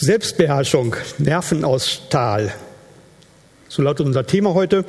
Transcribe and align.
Selbstbeherrschung, 0.00 0.94
Nerven 1.18 1.64
aus 1.64 1.90
Stahl. 1.90 2.52
So 3.68 3.82
lautet 3.82 4.06
unser 4.06 4.24
Thema 4.24 4.54
heute. 4.54 4.84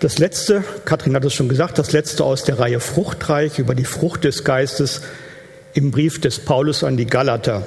Das 0.00 0.16
letzte, 0.18 0.64
Kathrin 0.86 1.14
hat 1.14 1.26
es 1.26 1.34
schon 1.34 1.50
gesagt, 1.50 1.78
das 1.78 1.92
letzte 1.92 2.24
aus 2.24 2.42
der 2.44 2.58
Reihe 2.58 2.80
Fruchtreich 2.80 3.58
über 3.58 3.74
die 3.74 3.84
Frucht 3.84 4.24
des 4.24 4.42
Geistes 4.42 5.02
im 5.74 5.90
Brief 5.90 6.22
des 6.22 6.38
Paulus 6.38 6.84
an 6.84 6.96
die 6.96 7.04
Galater. 7.04 7.66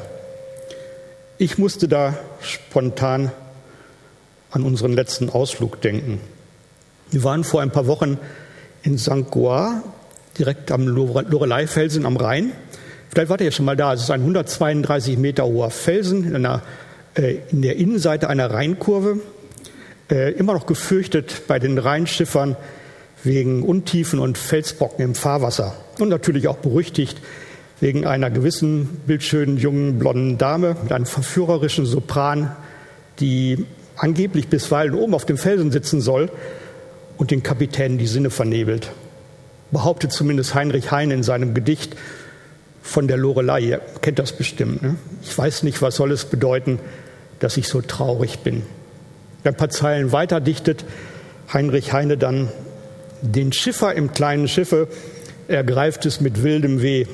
Ich 1.38 1.60
musste 1.60 1.88
da 1.88 2.18
spontan 2.42 3.32
an 4.50 4.64
unseren 4.64 4.94
letzten 4.94 5.30
Ausflug 5.30 5.80
denken. 5.80 6.20
Wir 7.12 7.24
waren 7.24 7.44
vor 7.44 7.62
ein 7.62 7.70
paar 7.70 7.86
Wochen 7.86 8.18
in 8.82 8.98
St. 8.98 9.30
Goar, 9.30 9.84
direkt 10.40 10.72
am 10.72 10.88
Lorelei-Felsen 10.88 12.08
am 12.08 12.18
Rhein. 12.18 12.52
Vielleicht 13.14 13.30
wart 13.30 13.42
ihr 13.42 13.46
ja 13.46 13.52
schon 13.52 13.66
mal 13.66 13.78
da. 13.78 13.94
Es 13.94 14.02
ist 14.02 14.10
ein 14.10 14.22
132 14.22 15.20
Meter 15.20 15.46
hoher 15.46 15.70
Felsen 15.70 16.26
in, 16.26 16.36
einer, 16.36 16.64
äh, 17.14 17.36
in 17.52 17.62
der 17.62 17.76
Innenseite 17.76 18.28
einer 18.28 18.50
Rheinkurve. 18.50 19.20
Äh, 20.10 20.32
immer 20.32 20.56
noch 20.56 20.66
gefürchtet 20.66 21.44
bei 21.48 21.60
den 21.60 21.78
Rheinschiffern 21.78 22.56
wegen 23.24 23.62
Untiefen 23.62 24.18
und 24.18 24.40
Felsbrocken 24.40 25.06
im 25.06 25.14
Fahrwasser. 25.14 25.76
Und 26.00 26.10
natürlich 26.10 26.48
auch 26.48 26.58
berüchtigt 26.58 27.22
wegen 27.80 28.08
einer 28.08 28.32
gewissen 28.32 28.88
bildschönen 29.06 29.58
jungen 29.58 30.00
blonden 30.00 30.40
Dame 30.40 30.76
mit 30.82 30.92
einem 30.92 31.06
verführerischen 31.06 31.86
Sopran, 31.86 32.52
die 33.20 33.68
angeblich 33.96 34.48
bisweilen 34.48 34.96
oben 34.96 35.14
auf 35.14 35.28
dem 35.28 35.38
Felsen 35.38 35.72
sitzen 35.72 36.02
soll 36.02 36.32
und 37.18 37.30
den 37.30 37.44
Kapitän 37.44 38.00
die 38.00 38.08
Sinne 38.08 38.32
vernebelt. 38.32 38.90
Behauptet 39.70 40.12
zumindest 40.12 40.56
Heinrich 40.56 40.90
Heine 40.90 41.14
in 41.14 41.22
seinem 41.22 41.54
Gedicht 41.54 41.96
von 42.84 43.08
der 43.08 43.18
Lorelei. 43.18 43.62
Ihr 43.62 43.82
kennt 44.02 44.20
das 44.20 44.34
bestimmt. 44.34 44.84
Ne? 44.84 44.96
Ich 45.24 45.36
weiß 45.36 45.64
nicht, 45.64 45.82
was 45.82 45.96
soll 45.96 46.12
es 46.12 46.26
bedeuten, 46.26 46.80
dass 47.40 47.58
ich 47.58 47.68
so 47.68 47.82
traurig 47.82 48.40
bin. 48.40 48.62
Ein 49.44 49.56
paar 49.56 49.70
Zeilen 49.70 50.12
weiter 50.12 50.40
dichtet 50.40 50.86
Heinrich 51.52 51.94
Heine 51.94 52.18
dann, 52.18 52.50
den 53.22 53.52
Schiffer 53.54 53.96
im 53.96 54.12
kleinen 54.12 54.48
Schiffe 54.48 54.88
ergreift 55.48 56.06
es 56.06 56.22
mit 56.22 56.44
wildem 56.44 56.82
Weh. 56.82 57.06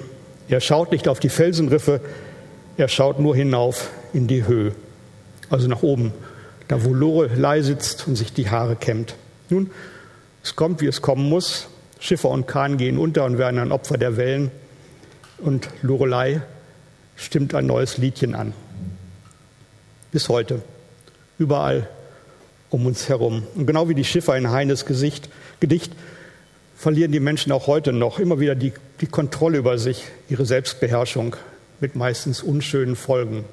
Er 0.49 0.59
schaut 0.59 0.91
nicht 0.91 1.07
auf 1.07 1.19
die 1.19 1.29
Felsenriffe, 1.29 2.01
er 2.77 2.88
schaut 2.88 3.19
nur 3.19 3.35
hinauf 3.35 3.89
in 4.13 4.27
die 4.27 4.47
Höhe, 4.47 4.73
also 5.49 5.67
nach 5.67 5.83
oben, 5.83 6.13
da 6.67 6.83
wo 6.83 6.94
Lorelei 6.94 7.61
sitzt 7.61 8.07
und 8.07 8.16
sich 8.16 8.33
die 8.33 8.49
Haare 8.49 8.75
kämmt. 8.75 9.16
Nun, 9.49 9.69
es 10.44 10.55
kommt, 10.55 10.81
wie 10.81 10.88
es 10.88 11.01
kommen 11.01 11.27
muss. 11.27 11.67
Schiffer 11.99 12.29
und 12.29 12.47
Kahn 12.47 12.77
gehen 12.77 12.97
unter 12.97 13.25
und 13.25 13.38
werden 13.38 13.59
ein 13.59 13.72
Opfer 13.72 13.97
der 13.97 14.17
Wellen 14.17 14.51
und 15.41 15.69
Lorelei 15.81 16.41
stimmt 17.15 17.53
ein 17.55 17.65
neues 17.65 17.97
Liedchen 17.97 18.35
an. 18.35 18.53
Bis 20.11 20.29
heute. 20.29 20.61
Überall 21.37 21.87
um 22.69 22.85
uns 22.85 23.09
herum. 23.09 23.43
Und 23.55 23.65
genau 23.65 23.89
wie 23.89 23.95
die 23.95 24.03
Schiffer 24.03 24.37
in 24.37 24.51
Heines 24.51 24.85
Gesicht, 24.85 25.29
Gedicht 25.59 25.93
verlieren 26.75 27.11
die 27.11 27.19
Menschen 27.19 27.51
auch 27.51 27.67
heute 27.67 27.91
noch 27.91 28.19
immer 28.19 28.39
wieder 28.39 28.55
die, 28.55 28.73
die 29.01 29.07
Kontrolle 29.07 29.57
über 29.57 29.77
sich, 29.77 30.05
ihre 30.29 30.45
Selbstbeherrschung 30.45 31.35
mit 31.79 31.95
meistens 31.95 32.41
unschönen 32.41 32.95
Folgen. 32.95 33.45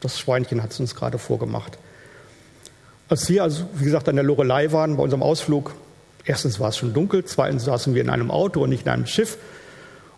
Das 0.00 0.18
Schweinchen 0.18 0.62
hat 0.62 0.72
es 0.72 0.80
uns 0.80 0.94
gerade 0.94 1.18
vorgemacht. 1.18 1.78
Als 3.08 3.28
wir, 3.28 3.42
also 3.42 3.64
wie 3.74 3.84
gesagt, 3.84 4.08
an 4.08 4.16
der 4.16 4.24
Lorelei 4.24 4.72
waren 4.72 4.96
bei 4.96 5.02
unserem 5.02 5.22
Ausflug, 5.22 5.74
erstens 6.24 6.60
war 6.60 6.68
es 6.68 6.76
schon 6.76 6.92
dunkel, 6.92 7.24
zweitens 7.24 7.64
saßen 7.64 7.94
wir 7.94 8.02
in 8.02 8.10
einem 8.10 8.30
Auto 8.30 8.62
und 8.62 8.70
nicht 8.70 8.82
in 8.82 8.92
einem 8.92 9.06
Schiff. 9.06 9.38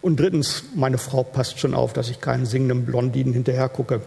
Und 0.03 0.19
drittens, 0.19 0.65
meine 0.75 0.99
Frau 0.99 1.23
passt 1.23 1.59
schon 1.59 1.75
auf, 1.75 1.93
dass 1.93 2.09
ich 2.09 2.21
keinen 2.21 2.47
singenden 2.47 2.87
Blondinen 2.87 3.33
hinterher 3.33 3.69
gucke. 3.69 4.01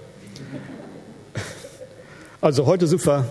Also 2.41 2.65
heute 2.65 2.87
sind 2.87 3.05
wir, 3.05 3.27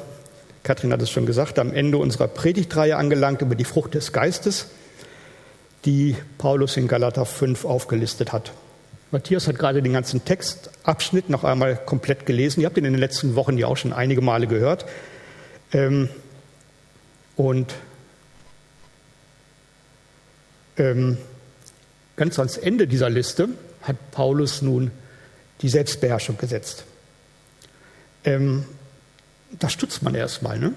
Kathrin 0.62 0.92
hat 0.92 1.02
es 1.02 1.10
schon 1.10 1.26
gesagt, 1.26 1.58
am 1.58 1.72
Ende 1.72 1.98
unserer 1.98 2.28
Predigtreihe 2.28 2.96
angelangt 2.96 3.42
über 3.42 3.56
die 3.56 3.64
Frucht 3.64 3.94
des 3.94 4.12
Geistes, 4.12 4.68
die 5.84 6.16
Paulus 6.38 6.76
in 6.76 6.86
Galater 6.86 7.26
5 7.26 7.64
aufgelistet 7.64 8.32
hat. 8.32 8.52
Matthias 9.10 9.48
hat 9.48 9.58
gerade 9.58 9.82
den 9.82 9.92
ganzen 9.92 10.24
Textabschnitt 10.24 11.28
noch 11.28 11.44
einmal 11.44 11.76
komplett 11.76 12.24
gelesen. 12.24 12.60
Ihr 12.60 12.66
habt 12.66 12.78
ihn 12.78 12.86
in 12.86 12.94
den 12.94 13.00
letzten 13.00 13.34
Wochen 13.34 13.58
ja 13.58 13.66
auch 13.66 13.76
schon 13.76 13.92
einige 13.92 14.22
Male 14.22 14.46
gehört. 14.46 14.86
Ähm, 15.72 16.08
und 17.36 17.74
ähm, 20.78 21.18
ganz 22.16 22.38
ans 22.38 22.56
Ende 22.56 22.86
dieser 22.86 23.10
Liste 23.10 23.48
hat 23.82 23.96
Paulus 24.10 24.62
nun 24.62 24.90
die 25.60 25.68
Selbstbeherrschung 25.68 26.38
gesetzt. 26.38 26.84
Ähm, 28.24 28.64
da 29.58 29.68
stutzt 29.68 30.02
man 30.02 30.14
erstmal. 30.14 30.58
Ne? 30.58 30.72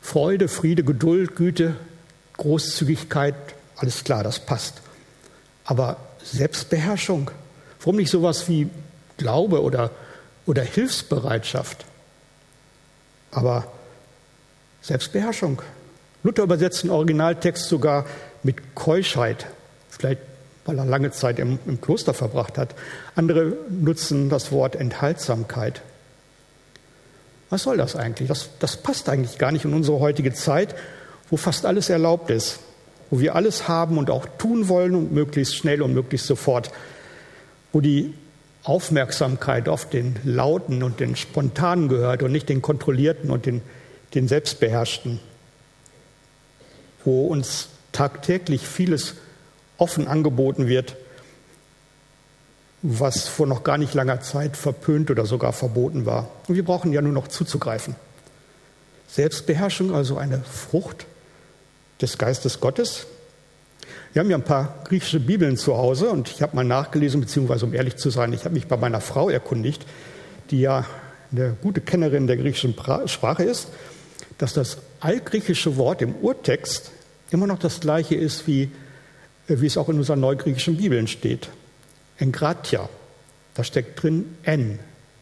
Freude, 0.00 0.48
Friede, 0.48 0.84
Geduld, 0.84 1.36
Güte, 1.36 1.76
Großzügigkeit, 2.36 3.34
alles 3.76 4.04
klar, 4.04 4.22
das 4.24 4.40
passt. 4.40 4.80
Aber 5.64 5.96
Selbstbeherrschung, 6.22 7.30
warum 7.80 7.96
nicht 7.96 8.10
sowas 8.10 8.48
wie 8.48 8.68
Glaube 9.16 9.62
oder, 9.62 9.90
oder 10.46 10.62
Hilfsbereitschaft? 10.62 11.84
Aber 13.30 13.70
Selbstbeherrschung. 14.82 15.62
Luther 16.22 16.42
übersetzt 16.42 16.82
den 16.82 16.90
Originaltext 16.90 17.68
sogar 17.68 18.06
mit 18.42 18.74
Keuschheit, 18.74 19.46
vielleicht 20.00 20.20
weil 20.64 20.78
er 20.78 20.84
lange 20.84 21.10
Zeit 21.10 21.38
im, 21.38 21.58
im 21.66 21.80
Kloster 21.80 22.14
verbracht 22.14 22.58
hat. 22.58 22.74
Andere 23.14 23.56
nutzen 23.68 24.28
das 24.28 24.52
Wort 24.52 24.76
Enthaltsamkeit. 24.76 25.82
Was 27.48 27.64
soll 27.64 27.76
das 27.76 27.96
eigentlich? 27.96 28.28
Das, 28.28 28.50
das 28.58 28.76
passt 28.76 29.08
eigentlich 29.08 29.38
gar 29.38 29.52
nicht 29.52 29.64
in 29.64 29.74
unsere 29.74 29.98
heutige 30.00 30.32
Zeit, 30.32 30.74
wo 31.30 31.36
fast 31.36 31.66
alles 31.66 31.88
erlaubt 31.88 32.30
ist, 32.30 32.60
wo 33.10 33.18
wir 33.18 33.34
alles 33.34 33.68
haben 33.68 33.98
und 33.98 34.10
auch 34.10 34.26
tun 34.38 34.68
wollen 34.68 34.94
und 34.94 35.12
möglichst 35.12 35.56
schnell 35.56 35.82
und 35.82 35.94
möglichst 35.94 36.26
sofort, 36.26 36.70
wo 37.72 37.80
die 37.80 38.14
Aufmerksamkeit 38.62 39.68
auf 39.68 39.88
den 39.88 40.16
Lauten 40.22 40.82
und 40.82 41.00
den 41.00 41.16
Spontanen 41.16 41.88
gehört 41.88 42.22
und 42.22 42.30
nicht 42.30 42.48
den 42.48 42.62
Kontrollierten 42.62 43.30
und 43.30 43.46
den, 43.46 43.62
den 44.14 44.28
Selbstbeherrschten, 44.28 45.18
wo 47.04 47.26
uns 47.26 47.70
tagtäglich 47.90 48.68
vieles 48.68 49.14
offen 49.80 50.06
angeboten 50.06 50.68
wird, 50.68 50.96
was 52.82 53.28
vor 53.28 53.46
noch 53.46 53.64
gar 53.64 53.78
nicht 53.78 53.94
langer 53.94 54.20
Zeit 54.20 54.56
verpönt 54.56 55.10
oder 55.10 55.26
sogar 55.26 55.52
verboten 55.52 56.06
war. 56.06 56.28
Und 56.48 56.54
wir 56.54 56.64
brauchen 56.64 56.92
ja 56.92 57.02
nur 57.02 57.12
noch 57.12 57.28
zuzugreifen. 57.28 57.94
Selbstbeherrschung, 59.08 59.94
also 59.94 60.16
eine 60.16 60.40
Frucht 60.40 61.06
des 62.00 62.16
Geistes 62.16 62.60
Gottes. 62.60 63.06
Wir 64.12 64.20
haben 64.20 64.30
ja 64.30 64.36
ein 64.36 64.44
paar 64.44 64.82
griechische 64.84 65.20
Bibeln 65.20 65.56
zu 65.56 65.76
Hause 65.76 66.10
und 66.10 66.30
ich 66.30 66.42
habe 66.42 66.56
mal 66.56 66.64
nachgelesen, 66.64 67.20
beziehungsweise 67.20 67.66
um 67.66 67.74
ehrlich 67.74 67.96
zu 67.96 68.10
sein, 68.10 68.32
ich 68.32 68.44
habe 68.44 68.54
mich 68.54 68.66
bei 68.66 68.76
meiner 68.76 69.00
Frau 69.00 69.28
erkundigt, 69.30 69.84
die 70.50 70.60
ja 70.60 70.84
eine 71.32 71.56
gute 71.62 71.80
Kennerin 71.80 72.26
der 72.26 72.36
griechischen 72.36 72.74
Sprache 73.06 73.44
ist, 73.44 73.68
dass 74.38 74.52
das 74.52 74.78
altgriechische 75.00 75.76
Wort 75.76 76.02
im 76.02 76.14
Urtext 76.16 76.90
immer 77.30 77.46
noch 77.46 77.58
das 77.58 77.80
gleiche 77.80 78.14
ist 78.14 78.46
wie 78.46 78.70
wie 79.58 79.66
es 79.66 79.76
auch 79.76 79.88
in 79.88 79.98
unseren 79.98 80.20
neugriechischen 80.20 80.76
Bibeln 80.76 81.08
steht. 81.08 81.48
Engratia, 82.18 82.88
da 83.54 83.64
steckt 83.64 84.02
drin 84.02 84.36
en, 84.44 84.78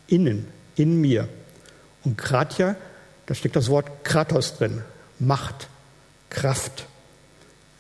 innen, 0.06 0.48
in 0.76 1.00
mir. 1.00 1.28
Und 2.04 2.18
Gratia, 2.18 2.76
da 3.26 3.34
steckt 3.34 3.56
das 3.56 3.68
Wort 3.68 4.04
Kratos 4.04 4.56
drin, 4.56 4.82
Macht, 5.18 5.68
Kraft. 6.30 6.86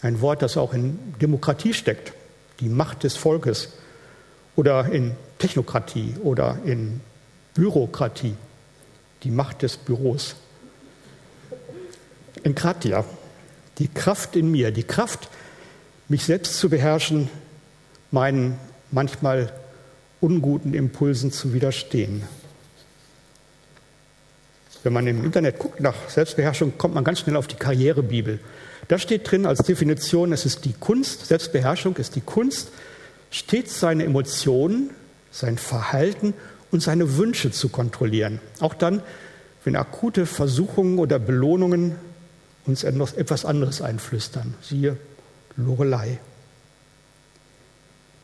Ein 0.00 0.20
Wort, 0.20 0.42
das 0.42 0.56
auch 0.56 0.72
in 0.72 1.14
Demokratie 1.20 1.74
steckt, 1.74 2.12
die 2.60 2.68
Macht 2.68 3.04
des 3.04 3.16
Volkes. 3.16 3.74
Oder 4.56 4.86
in 4.90 5.14
Technokratie 5.38 6.14
oder 6.22 6.58
in 6.64 7.00
Bürokratie, 7.54 8.34
die 9.22 9.30
Macht 9.30 9.62
des 9.62 9.76
Büros. 9.76 10.36
Enkratia, 12.42 13.04
die 13.78 13.88
Kraft 13.88 14.36
in 14.36 14.50
mir, 14.50 14.70
die 14.70 14.84
Kraft, 14.84 15.28
mich 16.08 16.24
selbst 16.24 16.58
zu 16.58 16.68
beherrschen, 16.68 17.28
meinen 18.10 18.58
manchmal 18.90 19.52
unguten 20.20 20.74
Impulsen 20.74 21.30
zu 21.30 21.52
widerstehen. 21.52 22.22
Wenn 24.82 24.92
man 24.92 25.06
im 25.06 25.24
Internet 25.24 25.58
guckt 25.58 25.80
nach 25.80 26.08
Selbstbeherrschung, 26.08 26.78
kommt 26.78 26.94
man 26.94 27.04
ganz 27.04 27.20
schnell 27.20 27.36
auf 27.36 27.46
die 27.46 27.56
Karrierebibel. 27.56 28.38
Da 28.86 28.98
steht 28.98 29.30
drin 29.30 29.44
als 29.44 29.58
Definition, 29.60 30.32
es 30.32 30.46
ist 30.46 30.64
die 30.64 30.72
Kunst, 30.72 31.26
Selbstbeherrschung 31.26 31.96
ist 31.96 32.16
die 32.16 32.20
Kunst, 32.20 32.70
stets 33.30 33.80
seine 33.80 34.04
Emotionen, 34.04 34.90
sein 35.30 35.58
Verhalten 35.58 36.32
und 36.70 36.82
seine 36.82 37.18
Wünsche 37.18 37.50
zu 37.50 37.68
kontrollieren. 37.68 38.40
Auch 38.60 38.74
dann, 38.74 39.02
wenn 39.64 39.76
akute 39.76 40.24
Versuchungen 40.24 40.98
oder 40.98 41.18
Belohnungen 41.18 41.96
uns 42.64 42.84
etwas 42.84 43.44
anderes 43.44 43.82
einflüstern. 43.82 44.54
Siehe 44.62 44.96
Lorelei. 45.58 46.18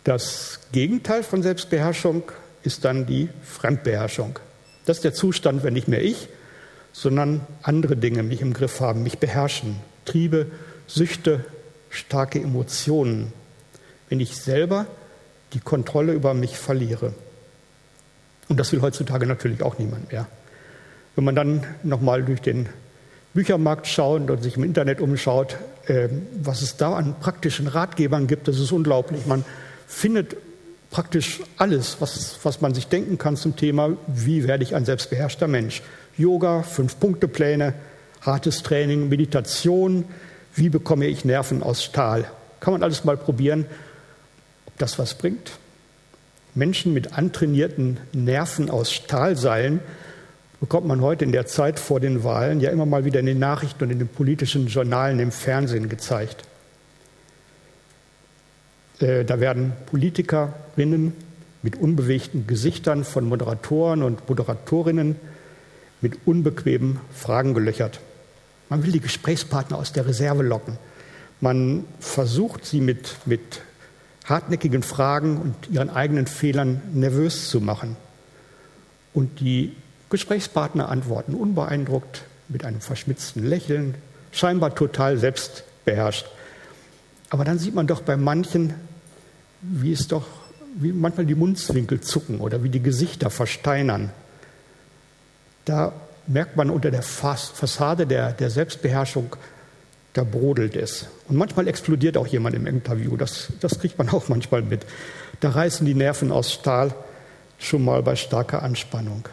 Das 0.04 0.60
Gegenteil 0.72 1.22
von 1.22 1.42
Selbstbeherrschung 1.42 2.22
ist 2.62 2.84
dann 2.84 3.06
die 3.06 3.28
Fremdbeherrschung. 3.42 4.38
Das 4.86 4.98
ist 4.98 5.04
der 5.04 5.14
Zustand, 5.14 5.64
wenn 5.64 5.74
nicht 5.74 5.88
mehr 5.88 6.02
ich, 6.02 6.28
sondern 6.92 7.40
andere 7.62 7.96
Dinge 7.96 8.22
mich 8.22 8.40
im 8.40 8.52
Griff 8.52 8.80
haben, 8.80 9.02
mich 9.02 9.18
beherrschen. 9.18 9.76
Triebe, 10.04 10.46
Süchte, 10.86 11.44
starke 11.90 12.40
Emotionen. 12.40 13.32
Wenn 14.08 14.20
ich 14.20 14.36
selber 14.36 14.86
die 15.54 15.60
Kontrolle 15.60 16.12
über 16.12 16.34
mich 16.34 16.56
verliere. 16.56 17.14
Und 18.48 18.60
das 18.60 18.72
will 18.72 18.82
heutzutage 18.82 19.26
natürlich 19.26 19.62
auch 19.62 19.78
niemand 19.78 20.12
mehr. 20.12 20.28
Wenn 21.16 21.24
man 21.24 21.34
dann 21.34 21.64
nochmal 21.82 22.22
durch 22.22 22.40
den 22.40 22.68
Büchermarkt 23.32 23.86
schaut 23.86 24.30
und 24.30 24.42
sich 24.42 24.56
im 24.56 24.64
Internet 24.64 25.00
umschaut, 25.00 25.56
was 26.42 26.62
es 26.62 26.76
da 26.76 26.94
an 26.94 27.16
praktischen 27.20 27.66
Ratgebern 27.66 28.26
gibt, 28.26 28.48
das 28.48 28.58
ist 28.58 28.72
unglaublich. 28.72 29.26
Man 29.26 29.44
findet 29.86 30.36
praktisch 30.90 31.40
alles, 31.56 31.96
was, 32.00 32.38
was 32.42 32.60
man 32.60 32.72
sich 32.72 32.86
denken 32.86 33.18
kann 33.18 33.36
zum 33.36 33.56
Thema, 33.56 33.96
wie 34.06 34.46
werde 34.46 34.62
ich 34.62 34.74
ein 34.74 34.84
selbstbeherrschter 34.84 35.48
Mensch. 35.48 35.82
Yoga, 36.16 36.62
Fünf-Punkte-Pläne, 36.62 37.74
hartes 38.20 38.62
Training, 38.62 39.08
Meditation, 39.08 40.04
wie 40.54 40.68
bekomme 40.68 41.06
ich 41.06 41.24
Nerven 41.24 41.62
aus 41.62 41.82
Stahl. 41.82 42.30
Kann 42.60 42.72
man 42.72 42.82
alles 42.82 43.04
mal 43.04 43.16
probieren, 43.16 43.66
ob 44.66 44.78
das 44.78 44.98
was 44.98 45.14
bringt. 45.14 45.52
Menschen 46.54 46.94
mit 46.94 47.12
antrainierten 47.18 47.98
Nerven 48.12 48.70
aus 48.70 48.92
Stahlseilen 48.92 49.80
bekommt 50.64 50.86
man 50.86 51.02
heute 51.02 51.26
in 51.26 51.32
der 51.32 51.44
Zeit 51.44 51.78
vor 51.78 52.00
den 52.00 52.24
Wahlen 52.24 52.58
ja 52.58 52.70
immer 52.70 52.86
mal 52.86 53.04
wieder 53.04 53.20
in 53.20 53.26
den 53.26 53.38
Nachrichten 53.38 53.84
und 53.84 53.90
in 53.90 53.98
den 53.98 54.08
politischen 54.08 54.66
Journalen 54.66 55.18
im 55.18 55.30
Fernsehen 55.30 55.90
gezeigt. 55.90 56.44
Äh, 58.98 59.26
da 59.26 59.40
werden 59.40 59.74
Politikerinnen 59.84 61.12
mit 61.60 61.76
unbewegten 61.76 62.46
Gesichtern 62.46 63.04
von 63.04 63.26
Moderatoren 63.26 64.02
und 64.02 64.26
Moderatorinnen 64.26 65.16
mit 66.00 66.16
unbequemen 66.24 66.98
Fragen 67.12 67.52
gelöchert. 67.52 68.00
Man 68.70 68.82
will 68.84 68.92
die 68.92 69.00
Gesprächspartner 69.00 69.76
aus 69.76 69.92
der 69.92 70.06
Reserve 70.06 70.44
locken. 70.44 70.78
Man 71.42 71.84
versucht, 72.00 72.64
sie 72.64 72.80
mit, 72.80 73.16
mit 73.26 73.60
hartnäckigen 74.24 74.82
Fragen 74.82 75.36
und 75.36 75.68
ihren 75.70 75.90
eigenen 75.90 76.26
Fehlern 76.26 76.80
nervös 76.94 77.50
zu 77.50 77.60
machen. 77.60 77.96
Und 79.12 79.40
die 79.40 79.76
Gesprächspartner 80.14 80.90
antworten 80.90 81.34
unbeeindruckt, 81.34 82.22
mit 82.48 82.64
einem 82.64 82.80
verschmitzten 82.80 83.44
Lächeln, 83.44 83.96
scheinbar 84.30 84.72
total 84.76 85.18
selbstbeherrscht. 85.18 86.26
Aber 87.30 87.44
dann 87.44 87.58
sieht 87.58 87.74
man 87.74 87.88
doch 87.88 88.00
bei 88.00 88.16
manchen, 88.16 88.74
wie 89.60 89.90
es 89.90 90.06
doch, 90.06 90.24
wie 90.76 90.92
manchmal 90.92 91.26
die 91.26 91.34
Mundzwinkel 91.34 92.00
zucken 92.00 92.38
oder 92.38 92.62
wie 92.62 92.68
die 92.68 92.80
Gesichter 92.80 93.28
versteinern. 93.28 94.10
Da 95.64 95.92
merkt 96.28 96.56
man 96.56 96.70
unter 96.70 96.92
der 96.92 97.02
Fassade 97.02 98.06
der, 98.06 98.34
der 98.34 98.50
Selbstbeherrschung, 98.50 99.34
da 100.12 100.22
brodelt 100.22 100.76
es. 100.76 101.06
Und 101.28 101.38
manchmal 101.38 101.66
explodiert 101.66 102.16
auch 102.16 102.28
jemand 102.28 102.54
im 102.54 102.68
Interview. 102.68 103.16
Das, 103.16 103.48
das 103.58 103.80
kriegt 103.80 103.98
man 103.98 104.08
auch 104.10 104.28
manchmal 104.28 104.62
mit. 104.62 104.86
Da 105.40 105.50
reißen 105.50 105.84
die 105.84 105.94
Nerven 105.94 106.30
aus 106.30 106.52
Stahl 106.52 106.94
schon 107.58 107.84
mal 107.84 108.00
bei 108.04 108.14
starker 108.14 108.62
Anspannung. 108.62 109.28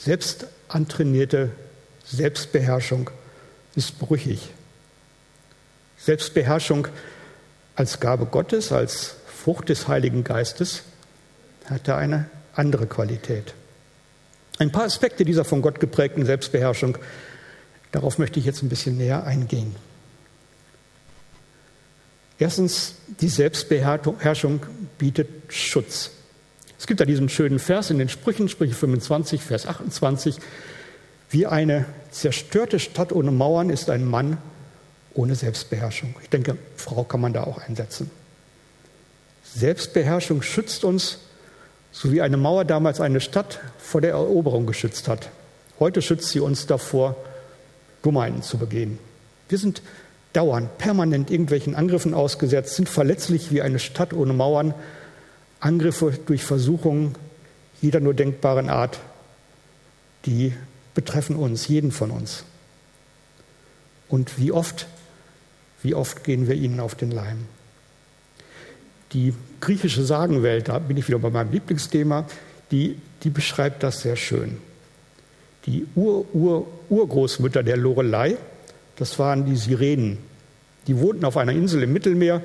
Selbst 0.00 0.46
antrainierte 0.68 1.50
Selbstbeherrschung 2.04 3.10
ist 3.74 3.98
brüchig. 3.98 4.50
Selbstbeherrschung 5.98 6.88
als 7.74 8.00
Gabe 8.00 8.26
Gottes, 8.26 8.72
als 8.72 9.16
Frucht 9.26 9.68
des 9.68 9.88
Heiligen 9.88 10.24
Geistes, 10.24 10.82
hat 11.66 11.88
da 11.88 11.96
eine 11.96 12.30
andere 12.54 12.86
Qualität. 12.86 13.54
Ein 14.58 14.72
paar 14.72 14.84
Aspekte 14.84 15.24
dieser 15.24 15.44
von 15.44 15.62
Gott 15.62 15.80
geprägten 15.80 16.24
Selbstbeherrschung, 16.24 16.98
darauf 17.92 18.18
möchte 18.18 18.38
ich 18.38 18.46
jetzt 18.46 18.62
ein 18.62 18.68
bisschen 18.68 18.96
näher 18.96 19.24
eingehen. 19.24 19.74
Erstens, 22.38 22.94
die 23.20 23.28
Selbstbeherrschung 23.28 24.60
bietet 24.96 25.28
Schutz. 25.48 26.10
Es 26.78 26.86
gibt 26.86 27.00
da 27.00 27.04
diesen 27.04 27.28
schönen 27.28 27.58
Vers 27.58 27.90
in 27.90 27.98
den 27.98 28.08
Sprüchen, 28.08 28.48
Sprüche 28.48 28.74
25, 28.74 29.42
Vers 29.42 29.66
28. 29.66 30.36
Wie 31.30 31.46
eine 31.46 31.84
zerstörte 32.10 32.78
Stadt 32.78 33.12
ohne 33.12 33.30
Mauern 33.30 33.68
ist 33.68 33.90
ein 33.90 34.04
Mann 34.04 34.38
ohne 35.12 35.34
Selbstbeherrschung. 35.34 36.14
Ich 36.22 36.30
denke, 36.30 36.56
Frau 36.76 37.02
kann 37.02 37.20
man 37.20 37.32
da 37.32 37.42
auch 37.44 37.58
einsetzen. 37.58 38.10
Selbstbeherrschung 39.42 40.42
schützt 40.42 40.84
uns, 40.84 41.18
so 41.90 42.12
wie 42.12 42.22
eine 42.22 42.36
Mauer 42.36 42.64
damals 42.64 43.00
eine 43.00 43.20
Stadt 43.20 43.60
vor 43.78 44.00
der 44.00 44.10
Eroberung 44.12 44.66
geschützt 44.66 45.08
hat. 45.08 45.30
Heute 45.80 46.02
schützt 46.02 46.30
sie 46.30 46.40
uns 46.40 46.66
davor, 46.66 47.16
Dummheiten 48.02 48.42
zu 48.42 48.58
begehen. 48.58 48.98
Wir 49.48 49.58
sind 49.58 49.82
dauernd, 50.32 50.78
permanent 50.78 51.30
irgendwelchen 51.30 51.74
Angriffen 51.74 52.14
ausgesetzt, 52.14 52.76
sind 52.76 52.88
verletzlich 52.88 53.50
wie 53.50 53.62
eine 53.62 53.78
Stadt 53.78 54.12
ohne 54.12 54.32
Mauern, 54.32 54.74
Angriffe 55.60 56.18
durch 56.26 56.44
Versuchungen 56.44 57.14
jeder 57.80 58.00
nur 58.00 58.14
denkbaren 58.14 58.68
Art, 58.68 58.98
die 60.26 60.52
betreffen 60.94 61.36
uns, 61.36 61.68
jeden 61.68 61.92
von 61.92 62.10
uns. 62.10 62.44
Und 64.08 64.38
wie 64.38 64.52
oft, 64.52 64.86
wie 65.82 65.94
oft 65.94 66.24
gehen 66.24 66.48
wir 66.48 66.54
ihnen 66.54 66.80
auf 66.80 66.94
den 66.94 67.10
Leim? 67.10 67.46
Die 69.12 69.34
griechische 69.60 70.04
Sagenwelt, 70.04 70.68
da 70.68 70.78
bin 70.78 70.96
ich 70.96 71.08
wieder 71.08 71.18
bei 71.18 71.30
meinem 71.30 71.52
Lieblingsthema, 71.52 72.26
die, 72.70 72.96
die 73.22 73.30
beschreibt 73.30 73.82
das 73.82 74.00
sehr 74.00 74.16
schön. 74.16 74.58
Die 75.66 75.86
Ur-Ur-Urgroßmütter 75.94 77.62
der 77.62 77.76
Lorelei, 77.76 78.36
das 78.96 79.18
waren 79.18 79.46
die 79.46 79.56
Sirenen. 79.56 80.18
Die 80.86 80.98
wohnten 80.98 81.24
auf 81.24 81.36
einer 81.36 81.52
Insel 81.52 81.82
im 81.82 81.92
Mittelmeer 81.92 82.42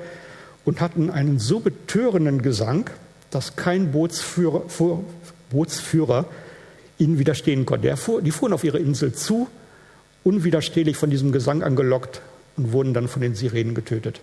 und 0.64 0.80
hatten 0.80 1.10
einen 1.10 1.38
so 1.38 1.60
betörenden 1.60 2.42
Gesang, 2.42 2.88
dass 3.34 3.56
kein 3.56 3.92
Bootsführer, 3.92 4.62
Bootsführer 5.50 6.26
ihnen 6.98 7.18
widerstehen 7.18 7.66
konnte. 7.66 7.96
Fuhr, 7.96 8.22
die 8.22 8.30
fuhren 8.30 8.52
auf 8.52 8.64
ihre 8.64 8.78
Insel 8.78 9.12
zu, 9.12 9.48
unwiderstehlich 10.22 10.96
von 10.96 11.10
diesem 11.10 11.32
Gesang 11.32 11.62
angelockt 11.62 12.20
und 12.56 12.72
wurden 12.72 12.94
dann 12.94 13.08
von 13.08 13.22
den 13.22 13.34
Sirenen 13.34 13.74
getötet. 13.74 14.20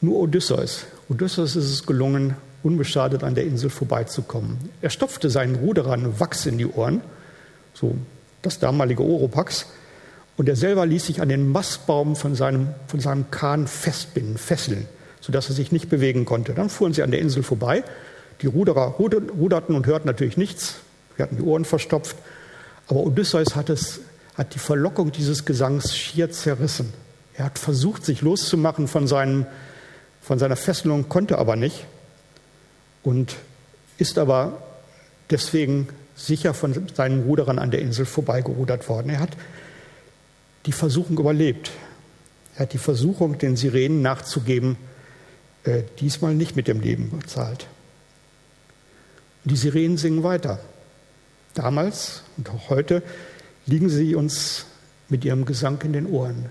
Nur 0.00 0.20
Odysseus, 0.20 0.86
Odysseus 1.08 1.56
ist 1.56 1.70
es 1.70 1.86
gelungen, 1.86 2.36
unbeschadet 2.62 3.24
an 3.24 3.34
der 3.34 3.44
Insel 3.44 3.70
vorbeizukommen. 3.70 4.58
Er 4.80 4.90
stopfte 4.90 5.30
seinen 5.30 5.56
Ruderern 5.56 6.18
Wachs 6.20 6.46
in 6.46 6.58
die 6.58 6.66
Ohren, 6.66 7.00
so 7.74 7.96
das 8.42 8.58
damalige 8.58 9.02
Oropax, 9.02 9.66
und 10.36 10.48
er 10.48 10.56
selber 10.56 10.86
ließ 10.86 11.06
sich 11.06 11.20
an 11.20 11.28
den 11.28 11.50
Mastbaum 11.50 12.14
von 12.14 12.36
seinem, 12.36 12.68
von 12.86 13.00
seinem 13.00 13.30
Kahn 13.30 13.66
festbinden, 13.66 14.38
fesseln, 14.38 14.86
sodass 15.20 15.48
er 15.48 15.54
sich 15.54 15.72
nicht 15.72 15.88
bewegen 15.88 16.24
konnte. 16.24 16.54
Dann 16.54 16.70
fuhren 16.70 16.92
sie 16.92 17.02
an 17.02 17.10
der 17.10 17.20
Insel 17.20 17.42
vorbei. 17.42 17.84
Die 18.42 18.46
Ruderer 18.46 18.94
ruderten 18.98 19.74
und 19.74 19.86
hörten 19.86 20.06
natürlich 20.06 20.36
nichts. 20.36 20.76
Sie 21.16 21.22
hatten 21.22 21.36
die 21.36 21.42
Ohren 21.42 21.64
verstopft. 21.64 22.16
Aber 22.86 23.00
Odysseus 23.00 23.54
hat, 23.56 23.68
es, 23.70 24.00
hat 24.36 24.54
die 24.54 24.58
Verlockung 24.58 25.12
dieses 25.12 25.44
Gesangs 25.44 25.96
schier 25.96 26.30
zerrissen. 26.30 26.92
Er 27.34 27.46
hat 27.46 27.58
versucht, 27.58 28.04
sich 28.04 28.22
loszumachen 28.22 28.88
von, 28.88 29.06
seinen, 29.06 29.46
von 30.20 30.38
seiner 30.38 30.56
Fesselung, 30.56 31.08
konnte 31.08 31.38
aber 31.38 31.56
nicht 31.56 31.86
und 33.02 33.36
ist 33.98 34.18
aber 34.18 34.62
deswegen 35.30 35.88
sicher 36.16 36.54
von 36.54 36.88
seinen 36.94 37.22
Ruderern 37.22 37.58
an 37.58 37.70
der 37.70 37.80
Insel 37.80 38.06
vorbeigerudert 38.06 38.88
worden. 38.88 39.10
Er 39.10 39.20
hat 39.20 39.30
die 40.66 40.72
Versuchung 40.72 41.18
überlebt. 41.18 41.70
Er 42.56 42.62
hat 42.62 42.72
die 42.72 42.78
Versuchung, 42.78 43.38
den 43.38 43.56
Sirenen 43.56 44.02
nachzugeben, 44.02 44.76
äh, 45.64 45.82
diesmal 46.00 46.34
nicht 46.34 46.56
mit 46.56 46.68
dem 46.68 46.80
Leben 46.80 47.10
bezahlt. 47.10 47.66
Und 49.44 49.52
die 49.52 49.56
Sirenen 49.56 49.96
singen 49.96 50.22
weiter. 50.22 50.60
Damals 51.54 52.22
und 52.36 52.50
auch 52.50 52.70
heute 52.70 53.02
liegen 53.66 53.88
sie 53.88 54.14
uns 54.14 54.66
mit 55.08 55.24
ihrem 55.24 55.44
Gesang 55.44 55.80
in 55.82 55.92
den 55.92 56.06
Ohren. 56.06 56.46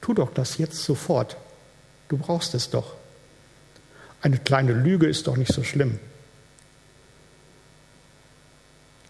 Tu 0.00 0.14
doch 0.14 0.32
das 0.32 0.58
jetzt 0.58 0.82
sofort. 0.82 1.36
Du 2.08 2.16
brauchst 2.16 2.54
es 2.54 2.70
doch. 2.70 2.94
Eine 4.20 4.38
kleine 4.38 4.72
Lüge 4.72 5.06
ist 5.06 5.26
doch 5.26 5.36
nicht 5.36 5.52
so 5.52 5.62
schlimm. 5.62 5.98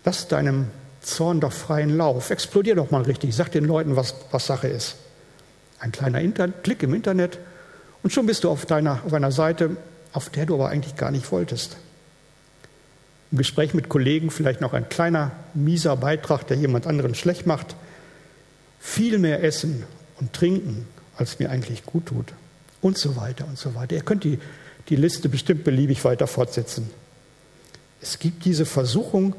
Lass 0.05 0.29
deinem 0.29 0.69
Zorn 1.01 1.41
doch 1.41 1.53
freien 1.53 1.97
Lauf. 1.97 2.31
Explodier 2.31 2.75
doch 2.75 2.91
mal 2.91 3.03
richtig. 3.03 3.35
Sag 3.35 3.51
den 3.53 3.65
Leuten, 3.65 3.97
was, 3.97 4.15
was 4.31 4.47
Sache 4.47 4.69
ist. 4.69 4.97
Ein 5.79 5.93
kleiner 5.93 6.21
Inter 6.21 6.49
Klick 6.49 6.83
im 6.83 6.95
Internet 6.95 7.39
und 8.09 8.13
schon 8.15 8.25
bist 8.25 8.45
du 8.45 8.49
auf, 8.49 8.65
deiner, 8.65 9.03
auf 9.05 9.13
einer 9.13 9.33
Seite, 9.33 9.77
auf 10.15 10.31
der 10.31 10.47
du 10.47 10.55
aber 10.55 10.71
eigentlich 10.71 10.97
gar 10.97 11.11
nicht 11.11 11.31
wolltest. 11.31 11.77
Im 13.31 13.37
Gespräch 13.37 13.75
mit 13.75 13.91
Kollegen 13.91 14.31
vielleicht 14.31 14.63
noch 14.63 14.73
ein 14.73 14.89
kleiner, 14.89 15.33
mieser 15.53 15.95
Beitrag, 15.95 16.47
der 16.47 16.57
jemand 16.57 16.87
anderen 16.87 17.15
schlecht 17.15 17.45
macht. 17.45 17.77
Viel 18.81 19.19
mehr 19.19 19.45
essen 19.45 19.85
und 20.21 20.33
trinken, 20.33 20.87
als 21.19 21.39
mir 21.39 21.51
eigentlich 21.51 21.85
gut 21.85 22.07
tut. 22.07 22.33
Und 22.81 22.97
so 22.97 23.15
weiter 23.17 23.47
und 23.47 23.59
so 23.59 23.75
weiter. 23.75 23.95
Ihr 23.97 24.03
könnt 24.03 24.25
die 24.25 24.39
die 24.89 24.97
Liste 24.97 25.29
bestimmt 25.29 25.65
beliebig 25.65 26.03
weiter 26.03 26.27
fortsetzen. 26.27 26.89
Es 28.01 28.19
gibt 28.19 28.47
diese 28.47 28.65
Versuchung, 28.65 29.37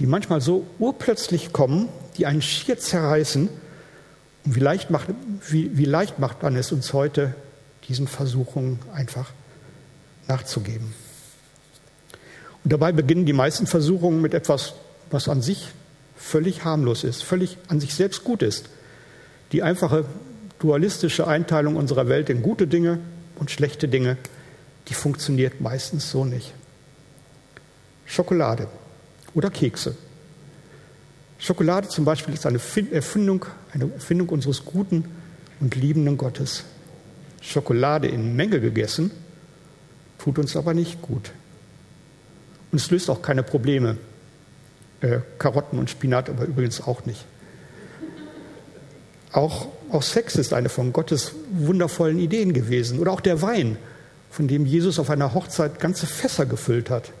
die 0.00 0.06
manchmal 0.06 0.40
so 0.40 0.66
urplötzlich 0.80 1.52
kommen, 1.52 1.88
die 2.16 2.26
einen 2.26 2.42
schier 2.42 2.80
zerreißen. 2.80 3.48
Und 4.44 4.56
wie 4.56 4.58
leicht 4.58 4.90
macht, 4.90 5.06
wie, 5.48 5.78
wie 5.78 5.84
leicht 5.84 6.18
macht 6.18 6.42
man 6.42 6.56
es 6.56 6.72
uns 6.72 6.92
heute, 6.92 7.36
diesen 7.88 8.08
Versuchungen 8.08 8.78
einfach 8.92 9.30
nachzugeben. 10.28 10.94
Und 12.64 12.72
dabei 12.72 12.92
beginnen 12.92 13.26
die 13.26 13.32
meisten 13.32 13.66
Versuchungen 13.66 14.20
mit 14.20 14.34
etwas, 14.34 14.74
was 15.10 15.28
an 15.28 15.40
sich 15.40 15.68
völlig 16.16 16.64
harmlos 16.64 17.04
ist, 17.04 17.22
völlig 17.22 17.58
an 17.68 17.80
sich 17.80 17.94
selbst 17.94 18.24
gut 18.24 18.42
ist. 18.42 18.68
Die 19.52 19.62
einfache 19.62 20.04
dualistische 20.58 21.26
Einteilung 21.26 21.76
unserer 21.76 22.08
Welt 22.08 22.30
in 22.30 22.42
gute 22.42 22.66
Dinge 22.66 22.98
und 23.36 23.50
schlechte 23.50 23.88
Dinge, 23.88 24.16
die 24.88 24.94
funktioniert 24.94 25.60
meistens 25.60 26.10
so 26.10 26.24
nicht. 26.24 26.52
Schokolade 28.04 28.68
oder 29.34 29.50
Kekse. 29.50 29.96
Schokolade 31.38 31.88
zum 31.88 32.04
Beispiel 32.04 32.34
ist 32.34 32.46
eine 32.46 32.60
Erfindung, 32.90 33.44
eine 33.72 33.92
Erfindung 33.92 34.30
unseres 34.30 34.64
guten 34.64 35.04
und 35.60 35.74
liebenden 35.74 36.16
Gottes. 36.16 36.64
Schokolade 37.40 38.08
in 38.08 38.36
Menge 38.36 38.60
gegessen 38.60 39.10
tut 40.18 40.38
uns 40.38 40.56
aber 40.56 40.74
nicht 40.74 41.02
gut. 41.02 41.32
Und 42.72 42.80
es 42.80 42.90
löst 42.90 43.10
auch 43.10 43.22
keine 43.22 43.42
Probleme. 43.42 43.96
Äh, 45.00 45.18
Karotten 45.38 45.78
und 45.78 45.90
Spinat 45.90 46.28
aber 46.28 46.44
übrigens 46.44 46.80
auch 46.80 47.04
nicht. 47.06 47.24
Auch, 49.32 49.68
auch 49.90 50.02
Sex 50.02 50.36
ist 50.36 50.52
eine 50.52 50.68
von 50.68 50.92
Gottes 50.92 51.32
wundervollen 51.50 52.18
Ideen 52.18 52.52
gewesen. 52.52 52.98
Oder 52.98 53.12
auch 53.12 53.20
der 53.20 53.42
Wein, 53.42 53.76
von 54.30 54.48
dem 54.48 54.66
Jesus 54.66 54.98
auf 54.98 55.10
einer 55.10 55.34
Hochzeit 55.34 55.78
ganze 55.78 56.06
Fässer 56.06 56.46
gefüllt 56.46 56.90
hat. 56.90 57.12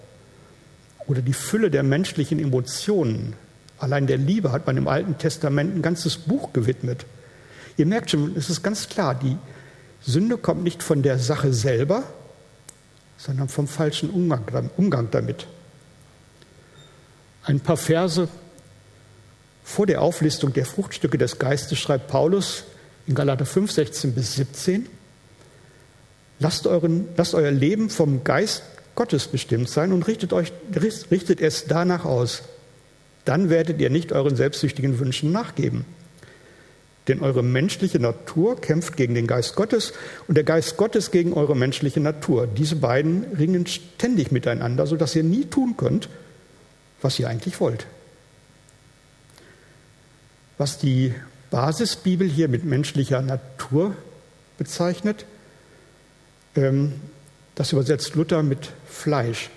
Oder 1.06 1.22
die 1.22 1.34
Fülle 1.34 1.70
der 1.70 1.82
menschlichen 1.82 2.38
Emotionen. 2.38 3.34
Allein 3.78 4.06
der 4.06 4.16
Liebe 4.16 4.50
hat 4.52 4.66
man 4.66 4.76
im 4.76 4.88
Alten 4.88 5.18
Testament 5.18 5.76
ein 5.76 5.82
ganzes 5.82 6.16
Buch 6.16 6.52
gewidmet. 6.52 7.04
Ihr 7.76 7.86
merkt 7.86 8.10
schon, 8.10 8.34
es 8.36 8.48
ist 8.48 8.62
ganz 8.62 8.88
klar, 8.88 9.14
die 9.14 9.36
Sünde 10.06 10.38
kommt 10.38 10.62
nicht 10.62 10.82
von 10.82 11.02
der 11.02 11.18
Sache 11.18 11.52
selber, 11.52 12.04
sondern 13.18 13.48
vom 13.48 13.66
falschen 13.66 14.08
Umgang 14.10 15.08
damit. 15.10 15.46
Ein 17.42 17.60
paar 17.60 17.76
Verse 17.76 18.28
vor 19.64 19.86
der 19.86 20.00
Auflistung 20.02 20.52
der 20.52 20.64
Fruchtstücke 20.64 21.18
des 21.18 21.38
Geistes 21.38 21.78
schreibt 21.78 22.06
Paulus 22.06 22.64
in 23.08 23.16
Galater 23.16 23.46
5, 23.46 23.70
16 23.70 24.14
bis 24.14 24.34
17, 24.34 24.86
lasst, 26.38 26.66
euren, 26.66 27.08
lasst 27.16 27.34
euer 27.34 27.50
Leben 27.50 27.90
vom 27.90 28.22
Geist 28.22 28.62
Gottes 28.94 29.26
bestimmt 29.26 29.68
sein 29.68 29.92
und 29.92 30.06
richtet, 30.06 30.32
euch, 30.32 30.52
richtet 30.74 31.40
es 31.40 31.66
danach 31.66 32.04
aus. 32.04 32.42
Dann 33.24 33.50
werdet 33.50 33.80
ihr 33.80 33.90
nicht 33.90 34.12
euren 34.12 34.36
selbstsüchtigen 34.36 34.98
Wünschen 35.00 35.32
nachgeben. 35.32 35.84
Denn 37.08 37.20
eure 37.20 37.42
menschliche 37.42 38.00
Natur 38.00 38.60
kämpft 38.60 38.96
gegen 38.96 39.14
den 39.14 39.26
Geist 39.26 39.54
Gottes 39.54 39.92
und 40.26 40.34
der 40.34 40.44
Geist 40.44 40.76
Gottes 40.76 41.10
gegen 41.10 41.34
eure 41.34 41.54
menschliche 41.54 42.00
Natur. 42.00 42.46
Diese 42.46 42.76
beiden 42.76 43.24
ringen 43.36 43.66
ständig 43.66 44.32
miteinander, 44.32 44.86
sodass 44.86 45.14
ihr 45.14 45.22
nie 45.22 45.44
tun 45.44 45.76
könnt, 45.76 46.08
was 47.02 47.18
ihr 47.18 47.28
eigentlich 47.28 47.60
wollt. 47.60 47.86
Was 50.58 50.78
die 50.78 51.14
Basisbibel 51.50 52.28
hier 52.28 52.48
mit 52.48 52.64
menschlicher 52.64 53.22
Natur 53.22 53.94
bezeichnet, 54.58 55.26
ähm, 56.56 56.94
das 57.54 57.72
übersetzt 57.72 58.14
Luther 58.14 58.42
mit 58.42 58.70
Fleisch. 58.86 59.50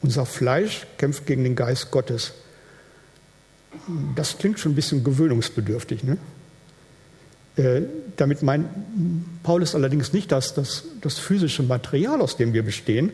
Unser 0.00 0.26
Fleisch 0.26 0.86
kämpft 0.98 1.26
gegen 1.26 1.44
den 1.44 1.54
Geist 1.54 1.90
Gottes. 1.90 2.32
Das 4.16 4.38
klingt 4.38 4.58
schon 4.58 4.72
ein 4.72 4.74
bisschen 4.74 5.04
gewöhnungsbedürftig. 5.04 6.02
Ne? 6.02 6.18
Äh, 7.56 7.82
damit 8.16 8.42
meint 8.42 8.66
Paulus 9.42 9.74
allerdings 9.74 10.12
nicht 10.12 10.32
das, 10.32 10.54
das, 10.54 10.84
das 11.00 11.18
physische 11.18 11.62
Material, 11.62 12.20
aus 12.20 12.36
dem 12.36 12.52
wir 12.52 12.62
bestehen, 12.62 13.12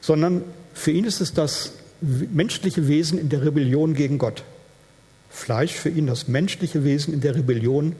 sondern 0.00 0.42
für 0.74 0.90
ihn 0.90 1.04
ist 1.04 1.20
es 1.20 1.32
das 1.32 1.72
menschliche 2.00 2.88
Wesen 2.88 3.18
in 3.18 3.28
der 3.28 3.42
Rebellion 3.44 3.94
gegen 3.94 4.18
Gott. 4.18 4.42
Fleisch 5.30 5.72
für 5.72 5.88
ihn 5.88 6.06
das 6.06 6.28
menschliche 6.28 6.84
Wesen 6.84 7.14
in 7.14 7.20
der 7.20 7.34
Rebellion 7.34 7.94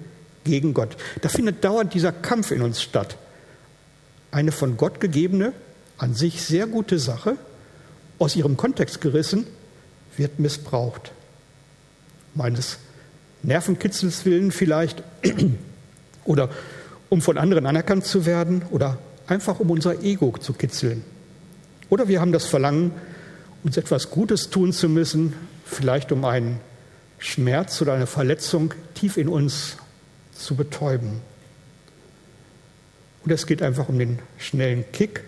gegen 0.45 0.75
Gott. 0.75 0.97
Da 1.23 1.28
findet 1.28 1.64
dauernd 1.64 1.95
dieser 1.95 2.12
Kampf 2.12 2.50
in 2.50 2.62
uns 2.62 2.83
statt. 2.83 3.16
Eine 4.31 4.52
von 4.52 4.76
Gott 4.76 5.00
gegebene, 5.00 5.52
an 5.99 6.14
sich 6.14 6.43
sehr 6.43 6.66
gute 6.66 6.99
Sache, 6.99 7.37
aus 8.19 8.37
ihrem 8.37 8.57
Kontext 8.57 9.00
gerissen, 9.00 9.47
wird 10.16 10.38
missbraucht. 10.38 11.12
Meines 12.35 12.78
Nervenkitzels 13.43 14.25
willen 14.25 14.50
vielleicht 14.50 15.02
oder 16.26 16.50
um 17.09 17.21
von 17.21 17.38
anderen 17.38 17.66
anerkannt 17.66 18.04
zu 18.04 18.26
werden 18.26 18.62
oder 18.71 18.99
einfach 19.26 19.61
um 19.61 19.71
unser 19.71 20.02
Ego 20.02 20.37
zu 20.38 20.52
kitzeln. 20.52 21.04
Oder 21.88 22.09
wir 22.09 22.21
haben 22.21 22.33
das 22.33 22.47
Verlangen, 22.47 22.92
uns 23.62 23.76
etwas 23.76 24.11
Gutes 24.11 24.50
tun 24.50 24.73
zu 24.73 24.88
müssen, 24.88 25.35
vielleicht 25.64 26.12
um 26.12 26.25
einen 26.25 26.61
Schmerz 27.18 27.80
oder 27.80 27.95
eine 27.95 28.06
Verletzung 28.06 28.75
tief 28.95 29.16
in 29.16 29.28
uns 29.28 29.76
zu 30.33 30.54
betäuben. 30.54 31.21
Oder 33.25 33.35
es 33.35 33.47
geht 33.47 33.62
einfach 33.62 33.88
um 33.88 33.99
den 33.99 34.18
schnellen 34.38 34.85
Kick 34.92 35.25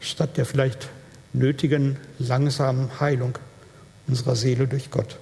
statt 0.00 0.36
der 0.36 0.46
vielleicht 0.46 0.88
nötigen 1.32 1.96
langsamen 2.18 3.00
Heilung 3.00 3.38
unserer 4.06 4.36
Seele 4.36 4.66
durch 4.66 4.90
Gott. 4.90 5.18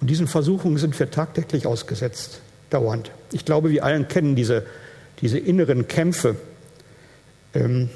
Und 0.00 0.08
diesen 0.08 0.26
Versuchungen 0.26 0.78
sind 0.78 0.98
wir 0.98 1.10
tagtäglich 1.10 1.66
ausgesetzt, 1.66 2.40
dauernd. 2.70 3.10
Ich 3.32 3.44
glaube, 3.44 3.70
wir 3.70 3.84
allen 3.84 4.08
kennen 4.08 4.34
diese, 4.34 4.64
diese 5.20 5.38
inneren 5.38 5.88
Kämpfe, 5.88 6.36
ähm, 7.54 7.90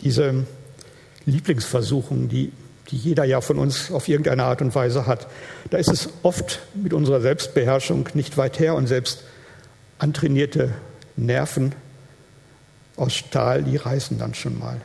diese 0.00 0.46
Lieblingsversuchungen, 1.26 2.28
die, 2.28 2.52
die 2.90 2.96
jeder 2.96 3.24
ja 3.24 3.40
von 3.40 3.58
uns 3.58 3.92
auf 3.92 4.08
irgendeine 4.08 4.44
Art 4.44 4.60
und 4.62 4.74
Weise 4.74 5.06
hat. 5.06 5.28
Da 5.70 5.78
ist 5.78 5.92
es 5.92 6.08
oft 6.22 6.60
mit 6.74 6.92
unserer 6.92 7.20
Selbstbeherrschung 7.20 8.08
nicht 8.14 8.36
weit 8.36 8.58
her 8.58 8.74
und 8.74 8.88
selbst 8.88 9.22
antrainierte 9.98 10.72
Nerven 11.16 11.74
aus 12.96 13.14
Stahl, 13.14 13.62
die 13.62 13.76
reißen 13.76 14.18
dann 14.18 14.34
schon 14.34 14.58
mal. 14.58 14.80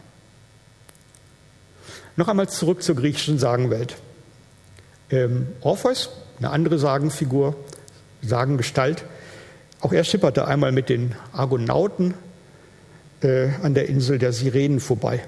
Noch 2.15 2.27
einmal 2.27 2.49
zurück 2.49 2.83
zur 2.83 2.95
griechischen 2.95 3.39
Sagenwelt. 3.39 3.95
Ähm, 5.09 5.47
Orpheus, 5.61 6.09
eine 6.39 6.49
andere 6.49 6.79
Sagenfigur, 6.79 7.55
Sagengestalt, 8.21 9.05
auch 9.79 9.93
er 9.93 10.03
schipperte 10.03 10.47
einmal 10.47 10.71
mit 10.71 10.89
den 10.89 11.15
Argonauten 11.33 12.15
äh, 13.21 13.49
an 13.61 13.73
der 13.73 13.87
Insel 13.87 14.17
der 14.17 14.33
Sirenen 14.33 14.79
vorbei. 14.79 15.23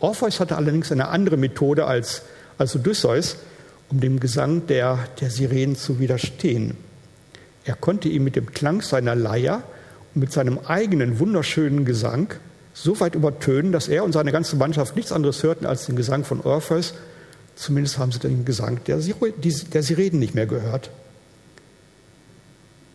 Orpheus 0.00 0.40
hatte 0.40 0.56
allerdings 0.56 0.90
eine 0.90 1.08
andere 1.08 1.36
Methode 1.36 1.86
als, 1.86 2.22
als 2.58 2.74
Odysseus, 2.74 3.36
um 3.88 4.00
dem 4.00 4.20
Gesang 4.20 4.66
der, 4.66 4.98
der 5.20 5.30
Sirenen 5.30 5.76
zu 5.76 6.00
widerstehen. 6.00 6.76
Er 7.64 7.76
konnte 7.76 8.08
ihn 8.08 8.24
mit 8.24 8.34
dem 8.34 8.46
Klang 8.46 8.82
seiner 8.82 9.14
Leier 9.14 9.62
und 10.14 10.20
mit 10.20 10.32
seinem 10.32 10.58
eigenen 10.58 11.20
wunderschönen 11.20 11.84
Gesang 11.84 12.34
so 12.74 12.98
weit 13.00 13.14
übertönen, 13.14 13.70
dass 13.70 13.88
er 13.88 14.02
und 14.02 14.12
seine 14.12 14.32
ganze 14.32 14.56
Mannschaft 14.56 14.96
nichts 14.96 15.12
anderes 15.12 15.42
hörten 15.42 15.66
als 15.66 15.86
den 15.86 15.94
Gesang 15.94 16.24
von 16.24 16.40
Orpheus 16.40 16.94
Zumindest 17.54 17.98
haben 17.98 18.12
sie 18.12 18.18
den 18.18 18.44
Gesang 18.44 18.80
der, 18.84 18.98
der 18.98 19.82
Sirenen 19.82 20.18
nicht 20.18 20.34
mehr 20.34 20.46
gehört. 20.46 20.90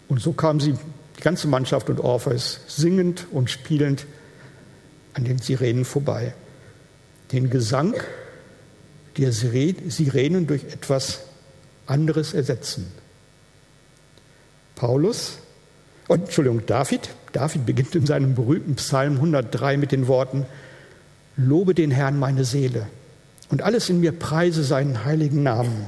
Und 0.08 0.22
so 0.22 0.34
kamen 0.34 0.60
sie, 0.60 0.76
die 1.18 1.22
ganze 1.22 1.48
Mannschaft 1.48 1.90
und 1.90 2.00
Orpheus, 2.00 2.62
singend 2.68 3.28
und 3.32 3.50
spielend 3.50 4.06
an 5.14 5.24
den 5.24 5.40
Sirenen 5.40 5.86
vorbei. 5.86 6.34
Den 7.32 7.50
Gesang 7.50 7.96
der 9.18 9.32
Sirenen 9.32 10.48
durch 10.48 10.64
etwas 10.66 11.22
anderes 11.88 12.34
ersetzen. 12.34 12.92
Paulus, 14.76 15.40
oh, 16.08 16.14
Entschuldigung, 16.14 16.66
David, 16.68 17.10
David 17.34 17.66
beginnt 17.66 17.96
in 17.96 18.06
seinem 18.06 18.36
berühmten 18.36 18.76
Psalm 18.76 19.16
103 19.16 19.78
mit 19.78 19.92
den 19.92 20.08
Worten, 20.08 20.46
Lobe 21.36 21.74
den 21.74 21.92
Herrn 21.92 22.20
meine 22.20 22.46
Seele 22.46 22.88
und 23.50 23.62
alles 23.62 23.90
in 23.90 24.00
mir 24.00 24.12
preise 24.12 24.64
seinen 24.64 25.06
heiligen 25.06 25.44
Namen. 25.44 25.86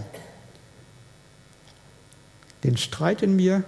Den 2.64 2.78
Streit 2.78 3.22
in 3.22 3.36
mir 3.36 3.64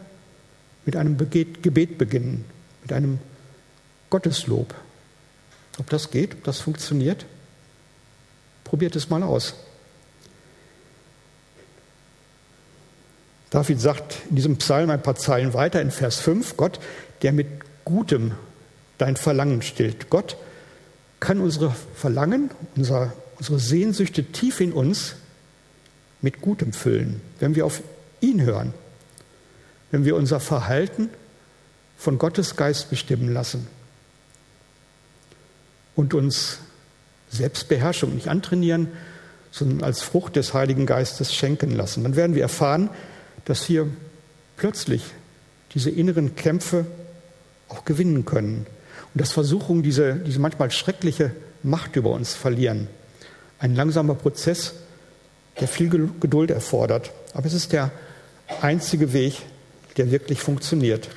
mit 0.86 0.96
einem 0.96 1.18
Gebet 1.18 1.98
beginnen, 1.98 2.46
mit 2.82 2.94
einem 2.94 3.20
Gotteslob. 4.10 4.74
Ob 5.78 5.90
das 5.90 6.12
geht, 6.12 6.34
ob 6.34 6.44
das 6.44 6.60
funktioniert? 6.60 7.26
Probiert 8.64 8.96
es 8.96 9.10
mal 9.10 9.24
aus. 9.24 9.56
David 13.50 13.82
sagt 13.82 14.18
in 14.30 14.38
diesem 14.38 14.58
Psalm 14.58 14.90
ein 14.90 15.02
paar 15.02 15.16
Zeilen 15.16 15.54
weiter 15.54 15.82
in 15.82 15.92
Vers 15.92 16.20
5, 16.20 16.56
Gott, 16.56 16.80
der 17.22 17.34
mit 17.34 17.48
Gutem 17.84 18.32
dein 18.98 19.18
Verlangen 19.18 19.62
stillt. 19.62 20.10
Gott 20.10 20.38
kann 21.20 21.42
unsere 21.42 21.76
Verlangen, 21.94 22.50
unser, 22.76 23.14
unsere 23.42 23.60
Sehnsüchte 23.60 24.24
tief 24.24 24.62
in 24.62 24.72
uns 24.72 25.16
mit 26.22 26.42
Gutem 26.42 26.74
füllen, 26.74 27.22
wenn 27.40 27.56
wir 27.56 27.66
auf 27.66 27.82
ihn 28.20 28.44
hören, 28.44 28.72
wenn 29.90 30.06
wir 30.06 30.16
unser 30.16 30.40
Verhalten 30.40 31.10
von 31.98 32.20
Gottes 32.20 32.56
Geist 32.56 32.92
bestimmen 32.92 33.34
lassen 33.34 33.66
und 35.96 36.14
uns 36.14 36.60
Selbstbeherrschung 37.32 38.14
nicht 38.14 38.28
antrainieren, 38.28 38.90
sondern 39.50 39.82
als 39.82 40.04
Frucht 40.04 40.36
des 40.36 40.54
Heiligen 40.54 40.86
Geistes 40.86 41.34
schenken 41.34 41.72
lassen. 41.72 42.04
Dann 42.04 42.16
werden 42.16 42.36
wir 42.36 42.44
erfahren, 42.44 42.92
dass 43.46 43.68
wir 43.70 43.88
plötzlich 44.56 45.02
diese 45.74 45.90
inneren 45.90 46.36
Kämpfe 46.36 46.86
auch 47.70 47.86
gewinnen 47.86 48.24
können 48.24 48.68
und 49.16 49.20
dass 49.20 49.32
Versuchungen 49.32 49.82
diese, 49.82 50.14
diese 50.14 50.40
manchmal 50.40 50.70
schreckliche 50.70 51.32
Macht 51.64 51.96
über 51.96 52.12
uns 52.12 52.36
verlieren. 52.36 52.88
Ein 53.62 53.76
langsamer 53.76 54.16
Prozess, 54.16 54.74
der 55.60 55.68
viel 55.68 55.88
Geduld 55.88 56.50
erfordert. 56.50 57.12
Aber 57.34 57.46
es 57.46 57.54
ist 57.54 57.72
der 57.74 57.92
einzige 58.60 59.14
Weg, 59.14 59.38
der 59.98 60.10
wirklich 60.10 60.42
funktioniert. 60.42 61.10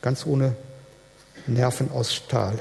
Ganz 0.00 0.24
ohne 0.24 0.54
Nerven 1.48 1.90
aus 1.90 2.14
Stahl. 2.14 2.60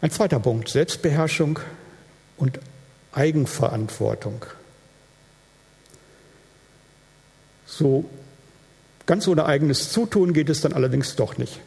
Ein 0.00 0.10
zweiter 0.10 0.40
Punkt, 0.40 0.68
Selbstbeherrschung 0.68 1.60
und 2.38 2.58
Eigenverantwortung. 3.12 4.44
So 7.66 8.04
ganz 9.06 9.28
ohne 9.28 9.46
eigenes 9.46 9.92
Zutun 9.92 10.32
geht 10.32 10.48
es 10.48 10.60
dann 10.60 10.72
allerdings 10.72 11.14
doch 11.14 11.38
nicht. 11.38 11.60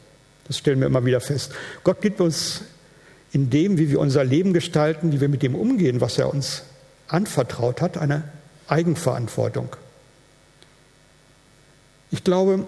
Das 0.50 0.58
stellen 0.58 0.80
wir 0.80 0.88
immer 0.88 1.06
wieder 1.06 1.22
fest. 1.22 1.54
Gott 1.84 2.02
gibt 2.02 2.20
uns 2.20 2.64
in 3.32 3.50
dem, 3.50 3.78
wie 3.78 3.92
wir 3.92 4.00
unser 4.00 4.24
Leben 4.24 4.52
gestalten, 4.52 5.14
wie 5.14 5.22
wir 5.22 5.30
mit 5.30 5.44
dem 5.44 5.56
umgehen, 5.56 6.02
was 6.02 6.18
er 6.18 6.34
uns 6.34 6.64
anvertraut 7.08 7.82
hat, 7.82 7.98
eine 7.98 8.24
Eigenverantwortung. 8.68 9.70
Ich 12.12 12.24
glaube, 12.24 12.66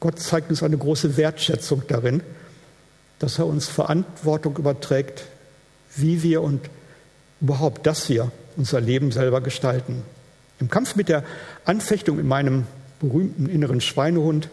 Gott 0.00 0.18
zeigt 0.18 0.50
uns 0.50 0.64
eine 0.64 0.76
große 0.76 1.16
Wertschätzung 1.16 1.84
darin, 1.86 2.22
dass 3.20 3.38
er 3.38 3.46
uns 3.46 3.68
Verantwortung 3.68 4.56
überträgt, 4.56 5.26
wie 5.94 6.24
wir 6.24 6.42
und 6.42 6.68
überhaupt, 7.40 7.86
dass 7.86 8.08
wir 8.08 8.32
unser 8.56 8.80
Leben 8.80 9.12
selber 9.12 9.40
gestalten. 9.40 10.02
Im 10.58 10.70
Kampf 10.70 10.96
mit 10.96 11.08
der 11.08 11.22
Anfechtung 11.64 12.18
in 12.18 12.26
meinem 12.26 12.66
berühmten 12.98 13.46
inneren 13.46 13.80
Schweinehund, 13.80 14.48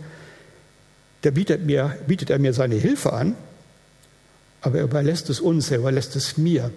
da 1.24 1.32
bietet, 1.32 1.66
mir, 1.66 1.98
bietet 2.06 2.30
er 2.30 2.38
mir 2.38 2.54
seine 2.54 2.76
Hilfe 2.76 3.14
an, 3.14 3.36
aber 4.62 4.80
er 4.80 4.84
überlässt 4.84 5.30
es 5.30 5.40
uns, 5.40 5.72
er 5.72 5.80
überlässt 5.80 6.16
es 6.16 6.38
mir, 6.38 6.70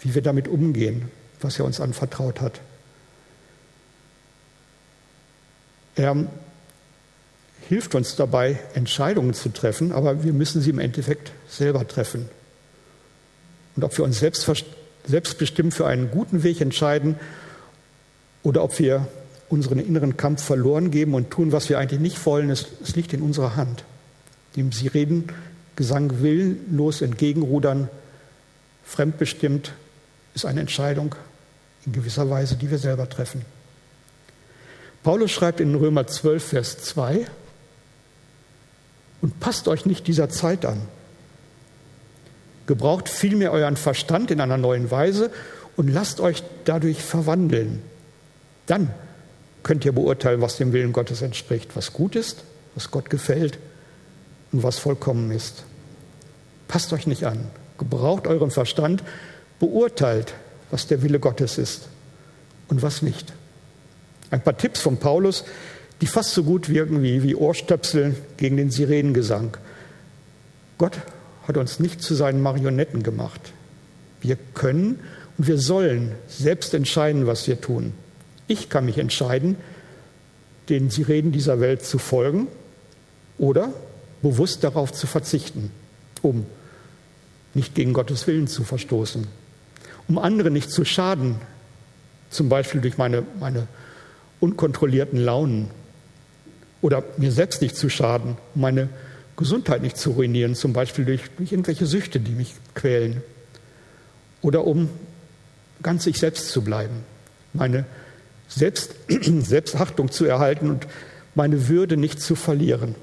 wie 0.00 0.14
wir 0.14 0.22
damit 0.22 0.48
umgehen, 0.48 1.10
was 1.40 1.58
er 1.58 1.66
uns 1.66 1.80
anvertraut 1.80 2.40
hat. 2.40 2.60
Er 5.96 6.16
hilft 7.68 7.94
uns 7.94 8.16
dabei, 8.16 8.58
Entscheidungen 8.72 9.34
zu 9.34 9.50
treffen, 9.50 9.92
aber 9.92 10.24
wir 10.24 10.32
müssen 10.32 10.62
sie 10.62 10.70
im 10.70 10.78
Endeffekt 10.78 11.32
selber 11.46 11.86
treffen. 11.86 12.30
Und 13.76 13.84
ob 13.84 13.96
wir 13.98 14.04
uns 14.04 14.18
selbst, 14.18 14.50
selbstbestimmt 15.06 15.74
für 15.74 15.86
einen 15.86 16.10
guten 16.10 16.42
Weg 16.42 16.62
entscheiden 16.62 17.16
oder 18.42 18.64
ob 18.64 18.78
wir 18.78 19.06
unseren 19.52 19.78
inneren 19.78 20.16
Kampf 20.16 20.42
verloren 20.42 20.90
geben 20.90 21.12
und 21.12 21.30
tun, 21.30 21.52
was 21.52 21.68
wir 21.68 21.78
eigentlich 21.78 22.00
nicht 22.00 22.24
wollen, 22.24 22.48
es, 22.48 22.68
es 22.82 22.96
liegt 22.96 23.12
in 23.12 23.20
unserer 23.20 23.54
Hand. 23.54 23.84
Dem 24.56 24.72
Sie 24.72 24.88
reden, 24.88 25.28
Gesang 25.76 26.22
willenlos 26.22 27.02
entgegenrudern, 27.02 27.90
fremdbestimmt, 28.82 29.72
ist 30.34 30.46
eine 30.46 30.60
Entscheidung 30.60 31.14
in 31.84 31.92
gewisser 31.92 32.30
Weise, 32.30 32.56
die 32.56 32.70
wir 32.70 32.78
selber 32.78 33.08
treffen. 33.10 33.44
Paulus 35.02 35.30
schreibt 35.30 35.60
in 35.60 35.74
Römer 35.74 36.06
12, 36.06 36.42
Vers 36.42 36.78
2, 36.78 37.26
und 39.20 39.38
passt 39.38 39.68
euch 39.68 39.84
nicht 39.84 40.06
dieser 40.06 40.30
Zeit 40.30 40.64
an. 40.64 40.80
Gebraucht 42.66 43.10
vielmehr 43.10 43.52
euren 43.52 43.76
Verstand 43.76 44.30
in 44.30 44.40
einer 44.40 44.56
neuen 44.56 44.90
Weise 44.90 45.30
und 45.76 45.88
lasst 45.88 46.20
euch 46.20 46.42
dadurch 46.64 47.02
verwandeln. 47.02 47.82
Dann 48.66 48.90
könnt 49.62 49.84
ihr 49.84 49.92
beurteilen, 49.92 50.40
was 50.40 50.56
dem 50.56 50.72
Willen 50.72 50.92
Gottes 50.92 51.22
entspricht, 51.22 51.76
was 51.76 51.92
gut 51.92 52.16
ist, 52.16 52.44
was 52.74 52.90
Gott 52.90 53.10
gefällt 53.10 53.58
und 54.52 54.62
was 54.62 54.78
vollkommen 54.78 55.30
ist. 55.30 55.64
Passt 56.68 56.92
euch 56.92 57.06
nicht 57.06 57.24
an. 57.24 57.46
Gebraucht 57.78 58.26
euren 58.26 58.50
Verstand, 58.50 59.02
beurteilt, 59.58 60.34
was 60.70 60.86
der 60.86 61.02
Wille 61.02 61.20
Gottes 61.20 61.58
ist 61.58 61.88
und 62.68 62.82
was 62.82 63.02
nicht. 63.02 63.32
Ein 64.30 64.42
paar 64.42 64.56
Tipps 64.56 64.80
von 64.80 64.96
Paulus, 64.96 65.44
die 66.00 66.06
fast 66.06 66.32
so 66.32 66.42
gut 66.42 66.68
wirken 66.68 67.02
wie, 67.02 67.22
wie 67.22 67.34
Ohrstöpsel 67.34 68.16
gegen 68.36 68.56
den 68.56 68.70
Sirenengesang. 68.70 69.56
Gott 70.78 70.98
hat 71.46 71.56
uns 71.56 71.80
nicht 71.80 72.02
zu 72.02 72.14
seinen 72.14 72.40
Marionetten 72.40 73.02
gemacht. 73.02 73.52
Wir 74.20 74.36
können 74.54 75.00
und 75.38 75.46
wir 75.46 75.58
sollen 75.58 76.12
selbst 76.28 76.74
entscheiden, 76.74 77.26
was 77.26 77.46
wir 77.46 77.60
tun. 77.60 77.92
Ich 78.52 78.68
kann 78.68 78.84
mich 78.84 78.98
entscheiden, 78.98 79.56
den 80.68 80.90
Sirenen 80.90 81.32
dieser 81.32 81.58
Welt 81.58 81.82
zu 81.82 81.96
folgen 81.96 82.48
oder 83.38 83.72
bewusst 84.20 84.62
darauf 84.62 84.92
zu 84.92 85.06
verzichten, 85.06 85.70
um 86.20 86.44
nicht 87.54 87.74
gegen 87.74 87.94
Gottes 87.94 88.26
Willen 88.26 88.48
zu 88.48 88.62
verstoßen, 88.62 89.26
um 90.06 90.18
andere 90.18 90.50
nicht 90.50 90.70
zu 90.70 90.84
schaden, 90.84 91.36
zum 92.28 92.50
Beispiel 92.50 92.82
durch 92.82 92.98
meine, 92.98 93.22
meine 93.40 93.68
unkontrollierten 94.38 95.18
Launen 95.18 95.70
oder 96.82 97.04
mir 97.16 97.32
selbst 97.32 97.62
nicht 97.62 97.74
zu 97.74 97.88
schaden, 97.88 98.36
meine 98.54 98.90
Gesundheit 99.34 99.80
nicht 99.80 99.96
zu 99.96 100.10
ruinieren, 100.10 100.54
zum 100.54 100.74
Beispiel 100.74 101.06
durch, 101.06 101.22
durch 101.38 101.52
irgendwelche 101.52 101.86
Süchte, 101.86 102.20
die 102.20 102.32
mich 102.32 102.52
quälen. 102.74 103.22
Oder 104.42 104.66
um 104.66 104.90
ganz 105.82 106.06
ich 106.06 106.18
selbst 106.18 106.50
zu 106.50 106.62
bleiben, 106.62 107.02
meine 107.54 107.86
selbst, 108.54 108.94
Selbstachtung 109.08 110.10
zu 110.10 110.24
erhalten 110.24 110.70
und 110.70 110.86
meine 111.34 111.68
Würde 111.68 111.96
nicht 111.96 112.20
zu 112.20 112.34
verlieren. 112.34 112.94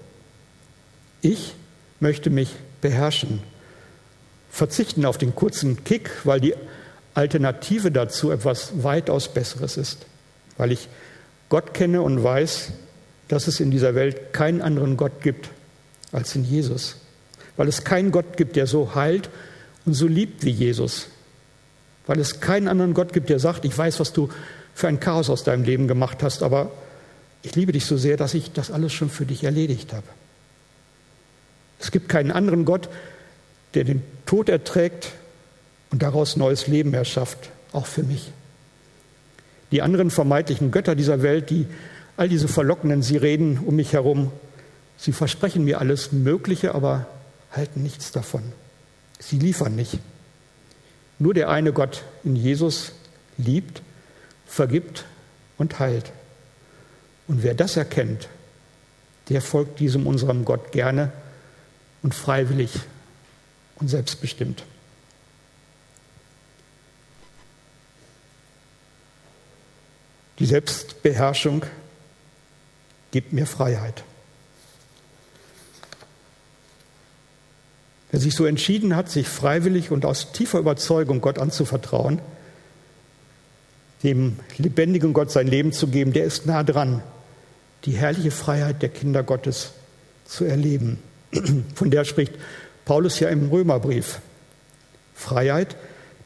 Ich 1.21 1.55
möchte 1.99 2.29
mich 2.29 2.55
beherrschen, 2.81 3.41
verzichten 4.49 5.05
auf 5.05 5.17
den 5.17 5.35
kurzen 5.35 5.83
Kick, 5.83 6.11
weil 6.23 6.39
die 6.39 6.53
Alternative 7.13 7.91
dazu 7.91 8.31
etwas 8.31 8.83
weitaus 8.83 9.33
Besseres 9.33 9.77
ist, 9.77 10.05
weil 10.57 10.71
ich 10.71 10.87
Gott 11.49 11.73
kenne 11.73 12.01
und 12.01 12.23
weiß, 12.23 12.71
dass 13.27 13.47
es 13.47 13.59
in 13.59 13.71
dieser 13.71 13.95
Welt 13.95 14.33
keinen 14.33 14.61
anderen 14.61 14.97
Gott 14.97 15.21
gibt 15.21 15.49
als 16.11 16.35
in 16.35 16.45
Jesus. 16.45 16.97
Weil 17.57 17.67
es 17.67 17.83
keinen 17.83 18.11
Gott 18.11 18.37
gibt, 18.37 18.55
der 18.55 18.67
so 18.67 18.95
heilt 18.95 19.29
und 19.85 19.93
so 19.93 20.07
liebt 20.07 20.45
wie 20.45 20.51
Jesus. 20.51 21.07
Weil 22.07 22.19
es 22.19 22.39
keinen 22.39 22.67
anderen 22.67 22.93
Gott 22.93 23.13
gibt, 23.13 23.29
der 23.29 23.39
sagt, 23.39 23.65
ich 23.65 23.77
weiß, 23.77 23.99
was 23.99 24.13
du 24.13 24.29
für 24.79 24.87
ein 24.87 25.01
Chaos 25.01 25.29
aus 25.29 25.43
deinem 25.43 25.63
Leben 25.63 25.89
gemacht 25.89 26.23
hast, 26.23 26.41
aber 26.41 26.71
ich 27.41 27.53
liebe 27.53 27.73
dich 27.73 27.85
so 27.85 27.97
sehr, 27.97 28.15
dass 28.15 28.33
ich 28.33 28.53
das 28.53 28.71
alles 28.71 28.93
schon 28.93 29.09
für 29.09 29.25
dich 29.25 29.43
erledigt 29.43 29.91
habe. 29.91 30.07
Es 31.81 31.91
gibt 31.91 32.07
keinen 32.07 32.31
anderen 32.31 32.63
Gott, 32.63 32.87
der 33.73 33.83
den 33.83 34.01
Tod 34.25 34.47
erträgt 34.47 35.11
und 35.91 36.01
daraus 36.01 36.37
neues 36.37 36.67
Leben 36.67 36.93
erschafft, 36.93 37.49
auch 37.73 37.87
für 37.87 38.03
mich. 38.03 38.31
Die 39.71 39.81
anderen 39.81 40.11
vermeintlichen 40.11 40.71
Götter 40.71 40.95
dieser 40.95 41.21
Welt, 41.23 41.49
die 41.49 41.67
all 42.15 42.29
diese 42.29 42.47
verlockenden 42.47 43.03
Sirenen 43.03 43.59
um 43.59 43.75
mich 43.75 43.91
herum, 43.91 44.31
sie 44.97 45.11
versprechen 45.11 45.65
mir 45.65 45.81
alles 45.81 46.13
Mögliche, 46.13 46.73
aber 46.73 47.05
halten 47.51 47.83
nichts 47.83 48.13
davon. 48.13 48.43
Sie 49.19 49.39
liefern 49.39 49.75
nicht. 49.75 49.99
Nur 51.19 51.33
der 51.33 51.49
eine 51.49 51.73
Gott 51.73 52.03
in 52.23 52.37
Jesus 52.37 52.93
liebt, 53.37 53.81
vergibt 54.49 55.05
und 55.57 55.79
heilt. 55.79 56.11
Und 57.27 57.43
wer 57.43 57.53
das 57.53 57.77
erkennt, 57.77 58.27
der 59.29 59.41
folgt 59.41 59.79
diesem 59.79 60.07
unserem 60.07 60.43
Gott 60.43 60.71
gerne 60.71 61.11
und 62.01 62.15
freiwillig 62.15 62.71
und 63.75 63.87
selbstbestimmt. 63.87 64.63
Die 70.39 70.45
Selbstbeherrschung 70.45 71.65
gibt 73.11 73.33
mir 73.33 73.45
Freiheit. 73.45 74.03
Wer 78.11 78.19
sich 78.19 78.33
so 78.33 78.45
entschieden 78.45 78.95
hat, 78.95 79.11
sich 79.11 79.27
freiwillig 79.27 79.91
und 79.91 80.05
aus 80.05 80.31
tiefer 80.31 80.59
Überzeugung 80.59 81.21
Gott 81.21 81.37
anzuvertrauen, 81.37 82.19
dem 84.03 84.37
lebendigen 84.57 85.13
Gott 85.13 85.31
sein 85.31 85.47
Leben 85.47 85.71
zu 85.71 85.87
geben, 85.87 86.13
der 86.13 86.25
ist 86.25 86.45
nah 86.45 86.63
dran, 86.63 87.01
die 87.85 87.91
herrliche 87.91 88.31
Freiheit 88.31 88.81
der 88.81 88.89
Kinder 88.89 89.23
Gottes 89.23 89.71
zu 90.25 90.45
erleben. 90.45 90.99
Von 91.75 91.91
der 91.91 92.05
spricht 92.05 92.33
Paulus 92.85 93.19
ja 93.19 93.29
im 93.29 93.49
Römerbrief. 93.49 94.19
Freiheit, 95.13 95.75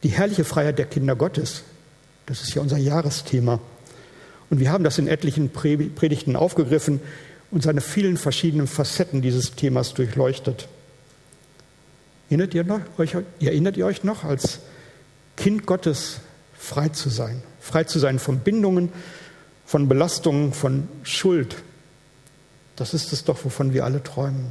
die 0.02 0.08
herrliche 0.08 0.44
Freiheit 0.44 0.78
der 0.78 0.86
Kinder 0.86 1.16
Gottes. 1.16 1.64
Das 2.26 2.42
ist 2.42 2.54
ja 2.54 2.62
unser 2.62 2.78
Jahresthema. 2.78 3.60
Und 4.50 4.60
wir 4.60 4.70
haben 4.70 4.84
das 4.84 4.98
in 4.98 5.08
etlichen 5.08 5.50
Predigten 5.50 6.36
aufgegriffen 6.36 7.00
und 7.50 7.62
seine 7.62 7.80
vielen 7.80 8.16
verschiedenen 8.16 8.66
Facetten 8.66 9.20
dieses 9.20 9.54
Themas 9.56 9.94
durchleuchtet. 9.94 10.68
Erinnert 12.28 12.54
ihr, 12.54 12.64
noch, 12.64 12.80
euch, 12.98 13.16
erinnert 13.40 13.76
ihr 13.76 13.86
euch 13.86 14.04
noch, 14.04 14.24
als 14.24 14.60
Kind 15.36 15.66
Gottes 15.66 16.20
frei 16.56 16.88
zu 16.88 17.08
sein? 17.08 17.42
Frei 17.64 17.84
zu 17.84 17.98
sein 17.98 18.18
von 18.18 18.40
Bindungen, 18.40 18.92
von 19.64 19.88
Belastungen, 19.88 20.52
von 20.52 20.86
Schuld. 21.02 21.56
Das 22.76 22.92
ist 22.92 23.12
es 23.14 23.24
doch, 23.24 23.42
wovon 23.44 23.72
wir 23.72 23.86
alle 23.86 24.02
träumen. 24.02 24.48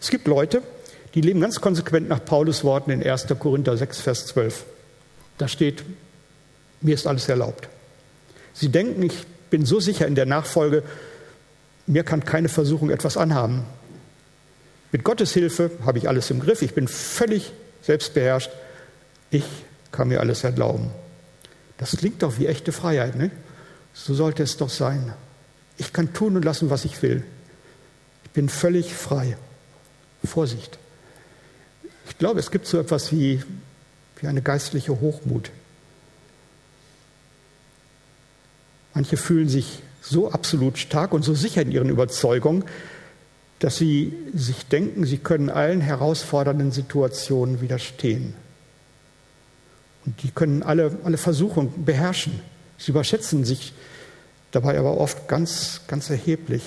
Es 0.00 0.08
gibt 0.08 0.26
Leute, 0.26 0.62
die 1.14 1.20
leben 1.20 1.40
ganz 1.42 1.60
konsequent 1.60 2.08
nach 2.08 2.24
Paulus 2.24 2.64
Worten 2.64 2.90
in 2.90 3.02
1. 3.06 3.26
Korinther 3.38 3.76
6, 3.76 4.00
Vers 4.00 4.26
12. 4.26 4.64
Da 5.36 5.48
steht, 5.48 5.84
mir 6.80 6.94
ist 6.94 7.06
alles 7.06 7.28
erlaubt. 7.28 7.68
Sie 8.54 8.70
denken, 8.70 9.02
ich 9.02 9.26
bin 9.50 9.66
so 9.66 9.80
sicher 9.80 10.06
in 10.06 10.14
der 10.14 10.26
Nachfolge, 10.26 10.82
mir 11.86 12.04
kann 12.04 12.24
keine 12.24 12.48
Versuchung 12.48 12.88
etwas 12.88 13.18
anhaben. 13.18 13.64
Mit 14.92 15.04
Gottes 15.04 15.34
Hilfe 15.34 15.72
habe 15.84 15.98
ich 15.98 16.08
alles 16.08 16.30
im 16.30 16.40
Griff, 16.40 16.62
ich 16.62 16.72
bin 16.72 16.88
völlig 16.88 17.52
selbstbeherrscht, 17.82 18.50
ich 19.30 19.44
kann 19.92 20.08
mir 20.08 20.20
alles 20.20 20.42
erlauben. 20.42 20.90
Das 21.78 21.96
klingt 21.96 22.22
doch 22.22 22.38
wie 22.38 22.46
echte 22.46 22.72
Freiheit, 22.72 23.16
ne? 23.16 23.30
So 23.94 24.14
sollte 24.14 24.42
es 24.42 24.56
doch 24.56 24.70
sein. 24.70 25.12
Ich 25.76 25.92
kann 25.92 26.12
tun 26.12 26.36
und 26.36 26.44
lassen, 26.44 26.70
was 26.70 26.84
ich 26.84 27.00
will. 27.02 27.24
Ich 28.24 28.30
bin 28.30 28.48
völlig 28.48 28.92
frei. 28.94 29.36
Vorsicht. 30.24 30.78
Ich 32.08 32.18
glaube, 32.18 32.40
es 32.40 32.50
gibt 32.50 32.66
so 32.66 32.78
etwas 32.78 33.12
wie, 33.12 33.42
wie 34.20 34.26
eine 34.26 34.42
geistliche 34.42 35.00
Hochmut. 35.00 35.50
Manche 38.94 39.16
fühlen 39.16 39.48
sich 39.48 39.82
so 40.00 40.30
absolut 40.30 40.78
stark 40.78 41.12
und 41.12 41.22
so 41.22 41.34
sicher 41.34 41.62
in 41.62 41.70
ihren 41.70 41.88
Überzeugungen, 41.88 42.64
dass 43.60 43.76
sie 43.76 44.12
sich 44.34 44.66
denken, 44.66 45.04
sie 45.04 45.18
können 45.18 45.50
allen 45.50 45.80
herausfordernden 45.80 46.72
Situationen 46.72 47.60
widerstehen. 47.60 48.34
Die 50.22 50.30
können 50.30 50.62
alle, 50.62 50.98
alle 51.04 51.18
Versuchungen 51.18 51.84
beherrschen. 51.84 52.40
Sie 52.78 52.90
überschätzen 52.90 53.44
sich 53.44 53.72
dabei 54.50 54.78
aber 54.78 54.98
oft 54.98 55.28
ganz, 55.28 55.82
ganz 55.88 56.10
erheblich. 56.10 56.62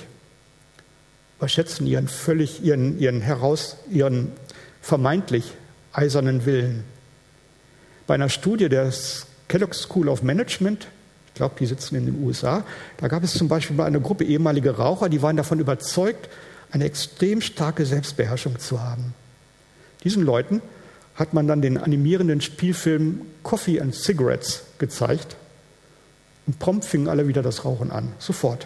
Überschätzen 1.37 1.87
ihren 1.87 2.07
völlig, 2.07 2.63
ihren, 2.63 2.99
ihren 2.99 3.21
heraus, 3.21 3.77
ihren 3.89 4.31
vermeintlich 4.81 5.53
eisernen 5.93 6.45
Willen. 6.45 6.83
Bei 8.07 8.15
einer 8.15 8.29
Studie 8.29 8.69
der 8.69 8.91
Kellogg 9.47 9.73
School 9.73 10.09
of 10.09 10.23
Management, 10.23 10.87
ich 11.27 11.33
glaube, 11.33 11.55
die 11.59 11.65
sitzen 11.65 11.95
in 11.95 12.05
den 12.05 12.23
USA, 12.23 12.63
da 12.97 13.07
gab 13.07 13.23
es 13.23 13.33
zum 13.33 13.47
Beispiel 13.47 13.75
mal 13.75 13.85
eine 13.85 14.01
Gruppe 14.01 14.23
ehemaliger 14.23 14.73
Raucher, 14.73 15.09
die 15.09 15.21
waren 15.21 15.37
davon 15.37 15.59
überzeugt, 15.59 16.29
eine 16.71 16.85
extrem 16.85 17.41
starke 17.41 17.85
Selbstbeherrschung 17.85 18.59
zu 18.59 18.81
haben. 18.81 19.13
Diesen 20.03 20.23
Leuten 20.23 20.61
hat 21.21 21.35
man 21.35 21.47
dann 21.47 21.61
den 21.61 21.77
animierenden 21.77 22.41
Spielfilm 22.41 23.21
Coffee 23.43 23.79
and 23.79 23.93
Cigarettes 23.93 24.63
gezeigt 24.79 25.35
und 26.47 26.57
prompt 26.57 26.83
fingen 26.83 27.07
alle 27.07 27.27
wieder 27.27 27.43
das 27.43 27.63
Rauchen 27.63 27.91
an. 27.91 28.11
Sofort. 28.17 28.65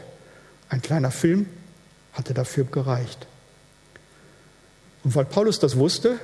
Ein 0.69 0.81
kleiner 0.81 1.11
Film 1.11 1.47
hatte 2.13 2.33
dafür 2.33 2.63
gereicht. 2.63 3.27
Und 5.03 5.15
weil 5.15 5.25
Paulus 5.25 5.59
das 5.59 5.75
wusste, 5.75 6.17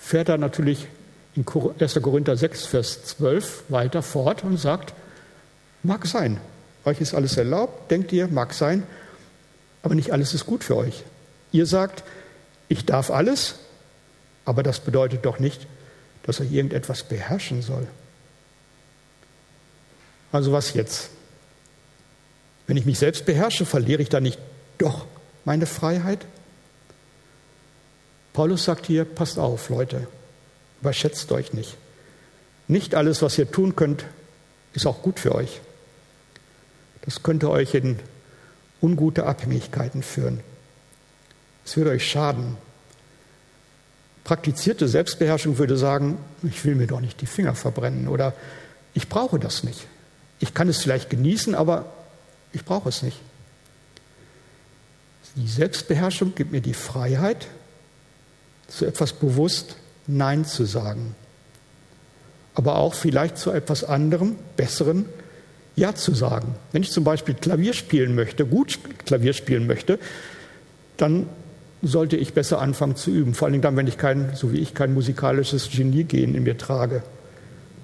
fährt 0.00 0.30
er 0.30 0.38
natürlich 0.38 0.88
in 1.36 1.44
1. 1.46 2.00
Korinther 2.00 2.38
6, 2.38 2.64
Vers 2.64 3.04
12 3.04 3.64
weiter 3.68 4.00
fort 4.00 4.44
und 4.44 4.56
sagt, 4.56 4.94
mag 5.82 6.06
sein, 6.06 6.40
euch 6.86 7.02
ist 7.02 7.12
alles 7.12 7.36
erlaubt, 7.36 7.90
denkt 7.90 8.12
ihr, 8.12 8.28
mag 8.28 8.54
sein, 8.54 8.84
aber 9.82 9.94
nicht 9.94 10.10
alles 10.10 10.32
ist 10.32 10.46
gut 10.46 10.64
für 10.64 10.78
euch. 10.78 11.04
Ihr 11.52 11.66
sagt, 11.66 12.02
ich 12.68 12.86
darf 12.86 13.10
alles, 13.10 13.56
aber 14.44 14.62
das 14.62 14.80
bedeutet 14.80 15.24
doch 15.24 15.38
nicht, 15.38 15.66
dass 16.24 16.40
er 16.40 16.46
irgendetwas 16.46 17.02
beherrschen 17.02 17.62
soll. 17.62 17.86
Also 20.32 20.52
was 20.52 20.74
jetzt? 20.74 21.10
Wenn 22.66 22.76
ich 22.76 22.86
mich 22.86 22.98
selbst 22.98 23.26
beherrsche, 23.26 23.66
verliere 23.66 24.02
ich 24.02 24.08
dann 24.08 24.22
nicht 24.22 24.38
doch 24.78 25.06
meine 25.44 25.66
Freiheit? 25.66 26.26
Paulus 28.32 28.64
sagt 28.64 28.86
hier, 28.86 29.04
passt 29.04 29.38
auf, 29.38 29.68
Leute, 29.68 30.08
überschätzt 30.80 31.30
euch 31.30 31.52
nicht. 31.52 31.76
Nicht 32.66 32.94
alles, 32.94 33.22
was 33.22 33.38
ihr 33.38 33.50
tun 33.50 33.76
könnt, 33.76 34.06
ist 34.72 34.86
auch 34.86 35.02
gut 35.02 35.20
für 35.20 35.34
euch. 35.34 35.60
Das 37.02 37.22
könnte 37.22 37.50
euch 37.50 37.74
in 37.74 38.00
ungute 38.80 39.26
Abhängigkeiten 39.26 40.02
führen. 40.02 40.40
Es 41.64 41.76
würde 41.76 41.90
euch 41.90 42.10
schaden. 42.10 42.56
Praktizierte 44.24 44.88
Selbstbeherrschung 44.88 45.58
würde 45.58 45.76
sagen, 45.76 46.16
ich 46.42 46.64
will 46.64 46.74
mir 46.74 46.86
doch 46.86 47.00
nicht 47.00 47.20
die 47.20 47.26
Finger 47.26 47.54
verbrennen 47.54 48.08
oder 48.08 48.32
ich 48.94 49.08
brauche 49.08 49.38
das 49.38 49.64
nicht. 49.64 49.86
Ich 50.40 50.54
kann 50.54 50.68
es 50.68 50.78
vielleicht 50.78 51.10
genießen, 51.10 51.54
aber 51.54 51.92
ich 52.52 52.64
brauche 52.64 52.88
es 52.88 53.02
nicht. 53.02 53.20
Die 55.36 55.48
Selbstbeherrschung 55.48 56.34
gibt 56.34 56.52
mir 56.52 56.60
die 56.60 56.74
Freiheit, 56.74 57.48
zu 58.68 58.86
etwas 58.86 59.12
bewusst 59.12 59.76
Nein 60.06 60.44
zu 60.44 60.64
sagen. 60.64 61.14
Aber 62.54 62.76
auch 62.76 62.94
vielleicht 62.94 63.36
zu 63.36 63.50
etwas 63.50 63.84
anderem, 63.84 64.36
Besseren 64.56 65.06
Ja 65.76 65.94
zu 65.94 66.14
sagen. 66.14 66.54
Wenn 66.72 66.82
ich 66.82 66.92
zum 66.92 67.04
Beispiel 67.04 67.34
Klavier 67.34 67.74
spielen 67.74 68.14
möchte, 68.14 68.46
gut 68.46 68.78
Klavier 69.04 69.32
spielen 69.32 69.66
möchte, 69.66 69.98
dann 70.96 71.28
sollte 71.86 72.16
ich 72.16 72.34
besser 72.34 72.60
anfangen 72.60 72.96
zu 72.96 73.10
üben. 73.10 73.34
Vor 73.34 73.48
allem 73.48 73.60
dann, 73.60 73.76
wenn 73.76 73.86
ich 73.86 73.98
kein, 73.98 74.34
so 74.34 74.52
wie 74.52 74.58
ich, 74.58 74.74
kein 74.74 74.94
musikalisches 74.94 75.70
Genie-Gen 75.70 76.34
in 76.34 76.42
mir 76.42 76.58
trage. 76.58 77.02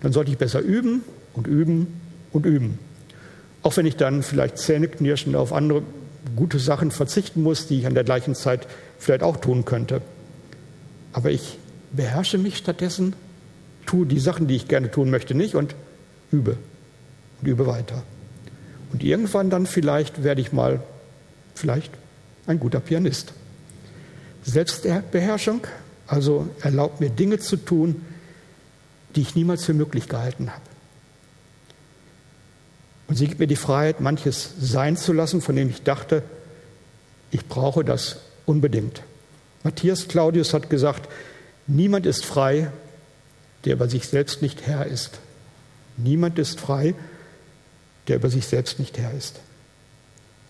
Dann 0.00 0.12
sollte 0.12 0.30
ich 0.30 0.38
besser 0.38 0.60
üben 0.60 1.02
und 1.34 1.46
üben 1.46 2.00
und 2.32 2.46
üben. 2.46 2.78
Auch 3.62 3.76
wenn 3.76 3.86
ich 3.86 3.96
dann 3.96 4.22
vielleicht 4.22 4.58
zähneknirschend 4.58 5.36
auf 5.36 5.52
andere 5.52 5.82
gute 6.36 6.58
Sachen 6.58 6.90
verzichten 6.90 7.42
muss, 7.42 7.66
die 7.66 7.78
ich 7.78 7.86
an 7.86 7.94
der 7.94 8.04
gleichen 8.04 8.34
Zeit 8.34 8.66
vielleicht 8.98 9.22
auch 9.22 9.36
tun 9.36 9.64
könnte. 9.64 10.00
Aber 11.12 11.30
ich 11.30 11.58
beherrsche 11.92 12.38
mich 12.38 12.56
stattdessen, 12.56 13.14
tue 13.86 14.06
die 14.06 14.20
Sachen, 14.20 14.46
die 14.46 14.56
ich 14.56 14.68
gerne 14.68 14.90
tun 14.90 15.10
möchte, 15.10 15.34
nicht 15.34 15.54
und 15.54 15.74
übe 16.30 16.56
und 17.40 17.48
übe 17.48 17.66
weiter. 17.66 18.02
Und 18.92 19.02
irgendwann 19.02 19.50
dann 19.50 19.66
vielleicht 19.66 20.24
werde 20.24 20.40
ich 20.40 20.52
mal 20.52 20.80
vielleicht 21.54 21.92
ein 22.46 22.60
guter 22.60 22.80
Pianist. 22.80 23.32
Selbstbeherrschung, 24.42 25.66
also 26.06 26.48
erlaubt 26.60 27.00
mir 27.00 27.10
Dinge 27.10 27.38
zu 27.38 27.56
tun, 27.56 28.04
die 29.14 29.22
ich 29.22 29.34
niemals 29.34 29.64
für 29.64 29.74
möglich 29.74 30.08
gehalten 30.08 30.50
habe. 30.50 30.62
Und 33.08 33.16
sie 33.16 33.26
gibt 33.26 33.40
mir 33.40 33.48
die 33.48 33.56
Freiheit, 33.56 34.00
manches 34.00 34.50
sein 34.60 34.96
zu 34.96 35.12
lassen, 35.12 35.40
von 35.40 35.56
dem 35.56 35.68
ich 35.68 35.82
dachte, 35.82 36.22
ich 37.32 37.46
brauche 37.46 37.84
das 37.84 38.18
unbedingt. 38.46 39.02
Matthias 39.62 40.08
Claudius 40.08 40.54
hat 40.54 40.70
gesagt, 40.70 41.08
niemand 41.66 42.06
ist 42.06 42.24
frei, 42.24 42.70
der 43.64 43.74
über 43.74 43.88
sich 43.88 44.06
selbst 44.06 44.42
nicht 44.42 44.66
Herr 44.66 44.86
ist. 44.86 45.18
Niemand 45.96 46.38
ist 46.38 46.60
frei, 46.60 46.94
der 48.08 48.16
über 48.16 48.30
sich 48.30 48.46
selbst 48.46 48.78
nicht 48.78 48.98
Herr 48.98 49.12
ist. 49.12 49.40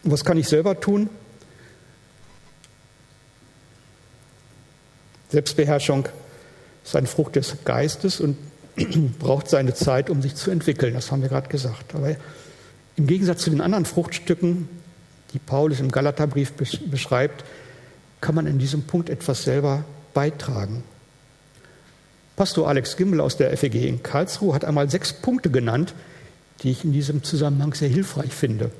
Und 0.04 0.12
was 0.12 0.24
kann 0.24 0.38
ich 0.38 0.48
selber 0.48 0.80
tun? 0.80 1.10
Selbstbeherrschung 5.30 6.08
ist 6.84 6.96
eine 6.96 7.06
Frucht 7.06 7.36
des 7.36 7.56
Geistes 7.64 8.20
und 8.20 8.36
braucht 9.18 9.48
seine 9.48 9.74
Zeit, 9.74 10.10
um 10.10 10.22
sich 10.22 10.34
zu 10.34 10.50
entwickeln. 10.50 10.94
Das 10.94 11.10
haben 11.10 11.22
wir 11.22 11.28
gerade 11.28 11.48
gesagt. 11.48 11.94
Aber 11.94 12.16
im 12.96 13.06
Gegensatz 13.06 13.42
zu 13.42 13.50
den 13.50 13.60
anderen 13.60 13.84
Fruchtstücken, 13.84 14.68
die 15.32 15.38
Paulus 15.38 15.80
im 15.80 15.90
Galaterbrief 15.90 16.52
beschreibt, 16.52 17.44
kann 18.20 18.34
man 18.34 18.46
in 18.46 18.58
diesem 18.58 18.82
Punkt 18.82 19.08
etwas 19.08 19.44
selber 19.44 19.84
beitragen. 20.12 20.82
Pastor 22.36 22.68
Alex 22.68 22.96
Gimbel 22.96 23.20
aus 23.20 23.36
der 23.36 23.56
FEG 23.56 23.86
in 23.86 24.02
Karlsruhe 24.02 24.54
hat 24.54 24.64
einmal 24.64 24.90
sechs 24.90 25.12
Punkte 25.12 25.50
genannt, 25.50 25.94
die 26.62 26.70
ich 26.70 26.84
in 26.84 26.92
diesem 26.92 27.22
Zusammenhang 27.22 27.74
sehr 27.74 27.88
hilfreich 27.88 28.32
finde. 28.32 28.70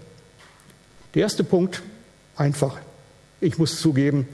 Der 1.14 1.22
erste 1.22 1.44
Punkt, 1.44 1.82
einfach, 2.36 2.78
ich 3.40 3.58
muss 3.58 3.80
zugeben, 3.80 4.28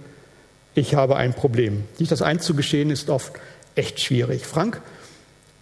ich 0.77 0.95
habe 0.95 1.17
ein 1.17 1.33
Problem. 1.33 1.85
Sich 1.95 2.09
das 2.09 2.23
einzugestehen 2.23 2.91
ist 2.91 3.09
oft 3.09 3.33
echt 3.75 3.99
schwierig. 3.99 4.47
Frank, 4.47 4.81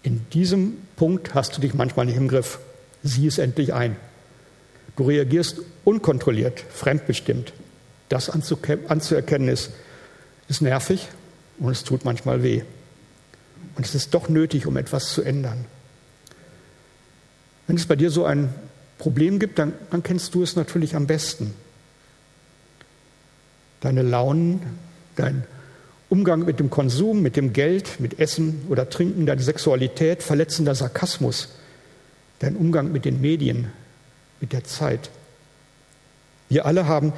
In 0.03 0.27
diesem 0.35 0.77
Punkt 0.97 1.35
hast 1.35 1.57
du 1.57 1.63
dich 1.63 1.73
manchmal 1.73 2.05
nicht 2.05 2.17
im 2.17 2.29
Griff. 2.29 2.59
Sieh 3.03 3.27
es 3.27 3.39
endlich 3.39 3.73
ein. 3.73 3.97
Du 4.97 5.05
reagierst 5.05 5.61
unkontrolliert, 5.85 6.63
fremdbestimmt. 6.69 7.55
Das 8.11 8.29
anzuerkennen 8.29 9.49
ist, 9.49 9.71
ist 10.49 10.61
nervig 10.61 11.09
und 11.59 11.73
es 11.73 11.85
tut 11.85 12.05
manchmal 12.05 12.43
weh. 12.43 12.63
Und 13.77 13.87
es 13.87 13.95
ist 13.95 14.13
doch 14.13 14.29
nötig, 14.29 14.67
um 14.67 14.77
etwas 14.77 15.15
zu 15.15 15.23
ändern. 15.23 15.65
Wenn 17.67 17.77
es 17.77 17.87
bei 17.87 17.97
dir 17.97 18.11
so 18.11 18.27
ein 18.27 18.53
Problem 18.99 19.39
gibt, 19.39 19.59
dann, 19.59 19.73
dann 19.91 20.03
kennst 20.03 20.35
du 20.35 20.43
es 20.43 20.55
natürlich 20.55 20.97
am 20.97 21.07
besten. 21.07 21.55
Deine 23.81 24.03
Launen, 24.03 24.61
dein 25.17 25.45
Umgang 26.09 26.45
mit 26.45 26.61
dem 26.61 26.71
Konsum, 26.71 27.23
mit 27.23 27.37
dem 27.37 27.53
Geld, 27.53 27.99
mit 28.01 28.19
Essen 28.21 28.67
oder 28.69 28.89
Trinken, 28.89 29.27
deine 29.27 29.43
Sexualität, 29.43 30.23
verletzender 30.23 30.75
Sarkasmus, 30.75 31.49
dein 32.39 32.57
Umgang 32.57 32.93
mit 32.93 33.05
den 33.05 33.21
Medien, 33.21 33.73
mit 34.41 34.53
der 34.53 34.65
Zeit. 34.65 35.11
Wir 36.49 36.67
alle 36.67 36.87
haben 36.87 37.13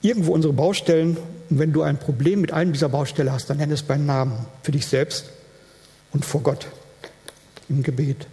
irgendwo 0.00 0.32
unsere 0.32 0.52
Baustellen 0.52 1.16
und 1.50 1.58
wenn 1.58 1.72
du 1.72 1.82
ein 1.82 1.98
Problem 1.98 2.40
mit 2.40 2.52
einem 2.52 2.72
dieser 2.72 2.88
Baustellen 2.88 3.32
hast, 3.32 3.50
dann 3.50 3.58
nenne 3.58 3.74
es 3.74 3.82
beim 3.82 4.06
Namen 4.06 4.46
für 4.62 4.72
dich 4.72 4.86
selbst 4.86 5.30
und 6.12 6.24
vor 6.24 6.42
Gott 6.42 6.66
im 7.68 7.82
Gebet. 7.82 8.26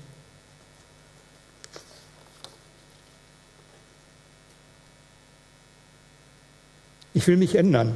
Ich 7.14 7.28
will 7.28 7.38
mich 7.38 7.56
ändern. 7.56 7.96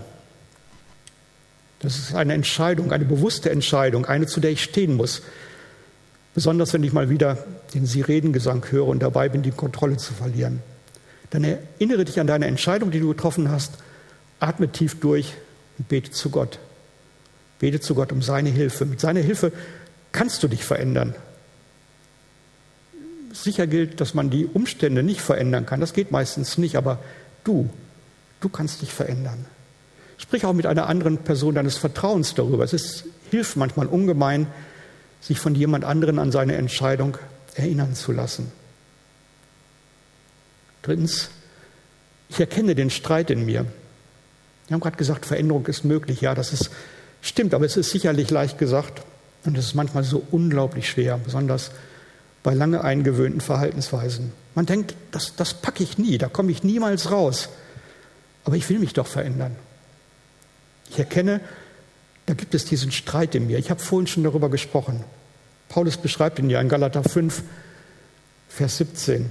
Das 1.86 1.98
ist 1.98 2.16
eine 2.16 2.34
Entscheidung, 2.34 2.92
eine 2.92 3.06
bewusste 3.06 3.52
Entscheidung, 3.52 4.06
eine, 4.06 4.26
zu 4.26 4.40
der 4.40 4.52
ich 4.52 4.64
stehen 4.64 4.96
muss. 4.96 5.22
Besonders 6.34 6.74
wenn 6.74 6.84
ich 6.84 6.92
mal 6.92 7.10
wieder 7.10 7.38
den 7.74 7.86
Sirenengesang 7.86 8.66
höre 8.72 8.88
und 8.88 9.02
dabei 9.02 9.30
bin, 9.30 9.44
die 9.44 9.52
Kontrolle 9.52 9.98
zu 9.98 10.14
verlieren. 10.14 10.62
Dann 11.30 11.44
erinnere 11.44 12.04
dich 12.04 12.20
an 12.20 12.28
deine 12.28 12.48
Entscheidung, 12.48 12.92
die 12.92 13.00
du 13.00 13.10
getroffen 13.10 13.50
hast, 13.50 13.74
atme 14.40 14.72
tief 14.72 15.00
durch 15.00 15.34
und 15.78 15.88
bete 15.88 16.12
zu 16.12 16.30
Gott. 16.30 16.60
Bete 17.60 17.80
zu 17.80 17.96
Gott 17.96 18.12
um 18.12 18.22
seine 18.22 18.50
Hilfe. 18.50 18.86
Mit 18.86 19.00
seiner 19.00 19.22
Hilfe 19.22 19.52
kannst 20.12 20.44
du 20.44 20.48
dich 20.48 20.64
verändern. 20.64 21.16
Sicher 23.32 23.68
gilt, 23.68 24.02
dass 24.02 24.14
man 24.14 24.30
die 24.30 24.46
Umstände 24.46 25.04
nicht 25.04 25.22
verändern 25.22 25.66
kann. 25.66 25.82
Das 25.82 25.94
geht 25.94 26.12
meistens 26.12 26.58
nicht, 26.58 26.78
aber 26.78 27.00
du, 27.44 27.70
du 28.42 28.50
kannst 28.50 28.82
dich 28.82 28.92
verändern. 28.92 29.46
Sprich 30.18 30.46
auch 30.46 30.54
mit 30.54 30.66
einer 30.66 30.88
anderen 30.88 31.18
Person 31.18 31.56
deines 31.56 31.78
Vertrauens 31.78 32.34
darüber. 32.36 32.64
Es 32.64 32.74
ist, 32.74 33.06
hilft 33.32 33.58
manchmal 33.58 33.88
ungemein, 33.88 34.48
sich 35.22 35.40
von 35.40 35.56
jemand 35.56 35.86
anderen 35.86 36.20
an 36.20 36.32
seine 36.32 36.56
Entscheidung 36.56 37.18
erinnern 37.56 37.96
zu 37.96 38.12
lassen. 38.12 38.52
Drittens, 40.84 41.30
ich 42.30 42.40
erkenne 42.40 42.76
den 42.76 42.90
Streit 42.90 43.30
in 43.30 43.46
mir. 43.46 43.66
Wir 44.68 44.74
haben 44.74 44.82
gerade 44.82 44.98
gesagt, 44.98 45.26
Veränderung 45.26 45.66
ist 45.68 45.84
möglich. 45.84 46.22
Ja, 46.22 46.36
das 46.36 46.54
ist, 46.54 46.70
stimmt, 47.22 47.54
aber 47.54 47.66
es 47.66 47.78
ist 47.78 47.92
sicherlich 47.92 48.30
leicht 48.30 48.58
gesagt 48.58 49.04
und 49.46 49.58
es 49.58 49.68
ist 49.68 49.76
manchmal 49.76 50.04
so 50.04 50.24
unglaublich 50.32 50.90
schwer, 50.90 51.20
besonders 51.24 51.72
bei 52.44 52.54
lange 52.54 52.84
eingewöhnten 52.84 53.42
Verhaltensweisen. 53.42 54.32
Man 54.54 54.68
denkt, 54.68 54.96
das, 55.12 55.36
das 55.36 55.56
packe 55.56 55.84
ich 55.84 55.98
nie, 55.98 56.18
da 56.18 56.28
komme 56.28 56.52
ich 56.52 56.64
niemals 56.64 57.12
raus. 57.12 57.50
Aber 58.44 58.56
ich 58.56 58.70
will 58.70 58.78
mich 58.78 58.94
doch 58.94 59.08
verändern. 59.08 59.56
Ich 60.90 61.00
erkenne, 61.00 61.42
da 62.26 62.34
gibt 62.34 62.56
es 62.56 62.66
diesen 62.66 62.92
Streit 62.92 63.36
in 63.36 63.48
mir. 63.48 63.60
Ich 63.60 63.70
habe 63.70 63.80
vorhin 63.80 64.08
schon 64.08 64.24
darüber 64.24 64.50
gesprochen. 64.50 65.04
Paulus 65.70 65.98
beschreibt 65.98 66.40
ihn 66.40 66.50
ja 66.50 66.62
in 66.62 66.70
Galater 66.70 67.04
5, 67.04 67.44
Vers 68.50 68.78
17. 68.78 69.30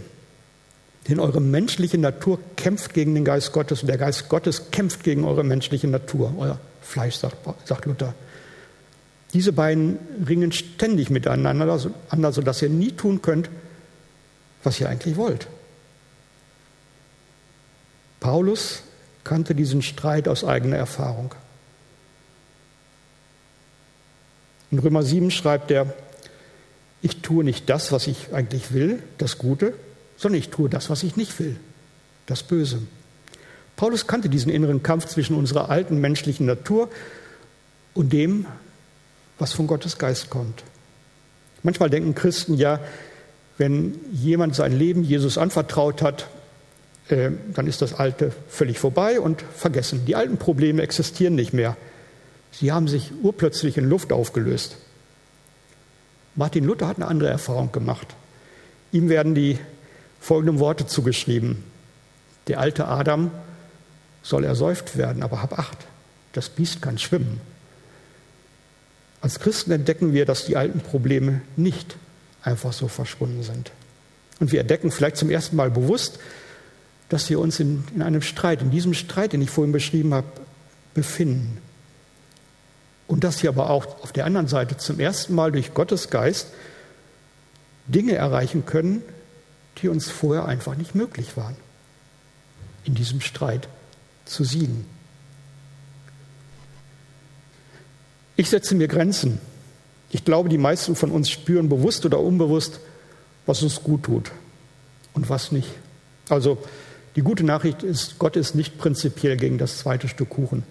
Denn 1.09 1.21
eure 1.21 1.40
menschliche 1.40 1.99
Natur 1.99 2.38
kämpft 2.57 2.95
gegen 2.95 3.14
den 3.14 3.25
Geist 3.25 3.53
Gottes 3.53 3.83
und 3.83 3.88
der 3.88 3.99
Geist 3.99 4.29
Gottes 4.29 4.71
kämpft 4.71 5.05
gegen 5.05 5.25
eure 5.25 5.45
menschliche 5.45 5.87
Natur, 5.87 6.35
euer 6.38 6.59
Fleisch, 6.83 7.17
sagt, 7.17 7.87
Luther. 7.87 8.14
Diese 9.33 9.53
beiden 9.53 9.99
ringen 10.27 10.53
ständig 10.53 11.11
miteinander, 11.11 11.79
sodass 11.79 12.62
ihr 12.62 12.69
nie 12.69 12.93
tun 12.93 13.21
könnt, 13.21 13.51
was 14.62 14.81
ihr 14.81 14.88
eigentlich 14.88 15.17
wollt. 15.17 15.49
Paulus 18.21 18.83
kannte 19.25 19.55
diesen 19.55 19.83
Streit 19.83 20.29
aus 20.29 20.45
eigener 20.45 20.77
Erfahrung. 20.77 21.35
In 24.75 24.81
Römer 24.81 25.05
7 25.05 25.31
schreibt 25.31 25.71
er, 25.71 25.95
ich 27.01 27.23
tue 27.23 27.45
nicht 27.45 27.71
das, 27.71 27.93
was 27.93 28.09
ich 28.09 28.33
eigentlich 28.35 28.73
will, 28.73 29.05
das 29.19 29.39
Gute, 29.39 29.73
sondern 30.17 30.41
ich 30.41 30.49
tue 30.49 30.69
das, 30.69 30.91
was 30.91 31.05
ich 31.05 31.15
nicht 31.15 31.39
will, 31.39 31.55
das 32.27 32.43
Böse. 32.43 32.81
Paulus 33.77 34.09
kannte 34.09 34.29
diesen 34.29 34.51
inneren 34.51 34.83
Kampf 34.83 35.07
zwischen 35.07 35.37
unserer 35.37 35.71
alten 35.71 36.01
menschlichen 36.01 36.47
Natur 36.47 36.89
und 37.95 38.13
dem, 38.13 38.47
was 39.39 39.53
von 39.53 39.69
Gottes 39.69 39.97
Geist 39.97 40.29
kommt. 40.29 40.65
Manchmal 41.63 41.89
denken 41.89 42.17
Christen 42.17 42.55
ja, 42.55 42.81
wenn 43.59 43.95
jemand 44.11 44.57
sein 44.57 44.77
Leben 44.77 45.05
Jesus 45.05 45.39
anvertraut 45.39 46.03
hat, 46.03 46.27
äh, 47.11 47.31
dann 47.55 47.69
ist 47.69 47.81
das 47.81 47.95
Alte 47.95 48.33
völlig 48.49 48.81
vorbei 48.81 49.21
und 49.21 49.41
vergessen. 49.55 50.05
Die 50.05 50.17
alten 50.17 50.37
Probleme 50.37 50.83
existieren 50.83 51.37
nicht 51.37 51.53
mehr. 51.53 51.77
Sie 52.59 52.73
haben 52.73 52.88
sich 52.88 53.12
urplötzlich 53.23 53.77
in 53.77 53.88
Luft 53.88 54.12
aufgelöst. 54.12 54.77
Martin 56.37 56.64
Luther 56.64 56.88
hat 56.88 56.97
eine 56.97 57.07
andere 57.07 57.31
Erfahrung 57.31 57.73
gemacht. 57.73 58.14
Ihm 58.93 59.09
werden 59.09 59.35
die 59.35 59.59
folgenden 60.21 60.59
Worte 60.59 60.87
zugeschrieben. 60.87 61.64
Der 62.47 62.61
alte 62.61 62.87
Adam 62.87 63.31
soll 64.23 64.45
ersäuft 64.45 64.97
werden, 64.97 65.23
aber 65.23 65.43
hab 65.43 65.59
acht, 65.59 65.79
das 66.33 66.49
Biest 66.49 66.81
kann 66.81 66.99
schwimmen. 66.99 67.40
Als 69.21 69.40
Christen 69.40 69.73
entdecken 69.73 70.12
wir, 70.12 70.27
dass 70.27 70.45
die 70.45 70.57
alten 70.57 70.81
Probleme 70.81 71.40
nicht 71.57 71.97
einfach 72.43 72.73
so 72.73 72.88
verschwunden 72.88 73.43
sind. 73.43 73.71
Und 74.40 74.53
wir 74.53 74.61
entdecken 74.61 74.90
vielleicht 74.90 75.17
zum 75.17 75.31
ersten 75.31 75.57
Mal 75.57 75.71
bewusst, 75.71 76.19
dass 77.09 77.29
wir 77.31 77.38
uns 77.38 77.61
in, 77.61 77.85
in 77.95 78.03
einem 78.03 78.23
Streit, 78.23 78.62
in 78.62 78.71
diesem 78.71 78.95
Streit, 78.95 79.33
den 79.33 79.43
ich 79.43 79.51
vorhin 79.51 79.73
beschrieben 79.73 80.12
habe, 80.14 80.27
befinden. 80.95 81.59
Und 83.07 83.25
dass 83.25 83.43
wir 83.43 83.51
aber 83.51 83.71
auch 83.71 84.03
auf 84.03 84.12
der 84.12 84.25
anderen 84.25 84.49
Seite 84.49 84.77
zum 84.77 84.99
ersten 84.99 85.35
Mal 85.35 85.53
durch 85.53 85.75
Gottes 85.75 86.11
Geist 86.11 86.49
Dinge 87.87 88.14
erreichen 88.14 88.64
können, 88.64 89.03
die 89.79 89.88
uns 89.88 90.11
vorher 90.11 90.47
einfach 90.47 90.77
nicht 90.77 90.95
möglich 90.95 91.37
waren, 91.37 91.57
in 92.85 92.95
diesem 92.95 93.21
Streit 93.21 93.69
zu 94.25 94.45
siegen. 94.45 94.87
Ich 98.37 98.51
setze 98.51 98.75
mir 98.75 98.88
Grenzen. 98.88 99.38
Ich 100.11 100.25
glaube, 100.25 100.49
die 100.49 100.59
meisten 100.59 100.97
von 100.97 101.11
uns 101.11 101.31
spüren 101.31 101.69
bewusst 101.69 102.07
oder 102.07 102.21
unbewusst, 102.21 102.81
was 103.47 103.62
uns 103.62 103.83
gut 103.83 104.05
tut 104.05 104.31
und 105.12 105.29
was 105.29 105.53
nicht. 105.53 105.69
Also 106.29 106.59
die 107.17 107.23
gute 107.23 107.45
Nachricht 107.45 107.83
ist, 107.83 108.19
Gott 108.19 108.37
ist 108.37 108.55
nicht 108.55 108.79
prinzipiell 108.79 109.37
gegen 109.37 109.59
das 109.59 109.79
zweite 109.79 110.09
Stück 110.09 110.31
Kuchen. 110.31 110.64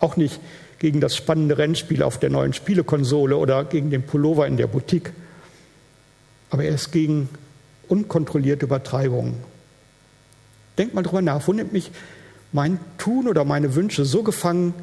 Auch 0.00 0.16
nicht 0.16 0.40
gegen 0.82 1.00
das 1.00 1.14
spannende 1.14 1.58
Rennspiel 1.58 2.02
auf 2.02 2.18
der 2.18 2.28
neuen 2.28 2.52
Spielekonsole 2.52 3.36
oder 3.36 3.64
gegen 3.64 3.90
den 3.90 4.02
Pullover 4.02 4.48
in 4.48 4.56
der 4.56 4.66
Boutique. 4.66 5.12
Aber 6.50 6.64
er 6.64 6.74
ist 6.74 6.90
gegen 6.90 7.28
unkontrollierte 7.86 8.66
Übertreibungen. 8.66 9.34
Denk 10.76 10.92
mal 10.92 11.02
drüber 11.02 11.22
nach, 11.22 11.46
wo 11.46 11.52
nimmt 11.52 11.72
mich 11.72 11.92
mein 12.50 12.80
Tun 12.98 13.28
oder 13.28 13.44
meine 13.44 13.76
Wünsche 13.76 14.04
so 14.04 14.24
gefangen, 14.24 14.74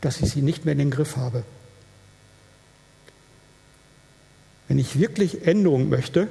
dass 0.00 0.20
ich 0.20 0.30
sie 0.32 0.42
nicht 0.42 0.64
mehr 0.64 0.72
in 0.72 0.80
den 0.80 0.90
Griff 0.90 1.16
habe? 1.16 1.44
Wenn 4.66 4.80
ich 4.80 4.98
wirklich 4.98 5.46
Änderung 5.46 5.88
möchte, 5.88 6.26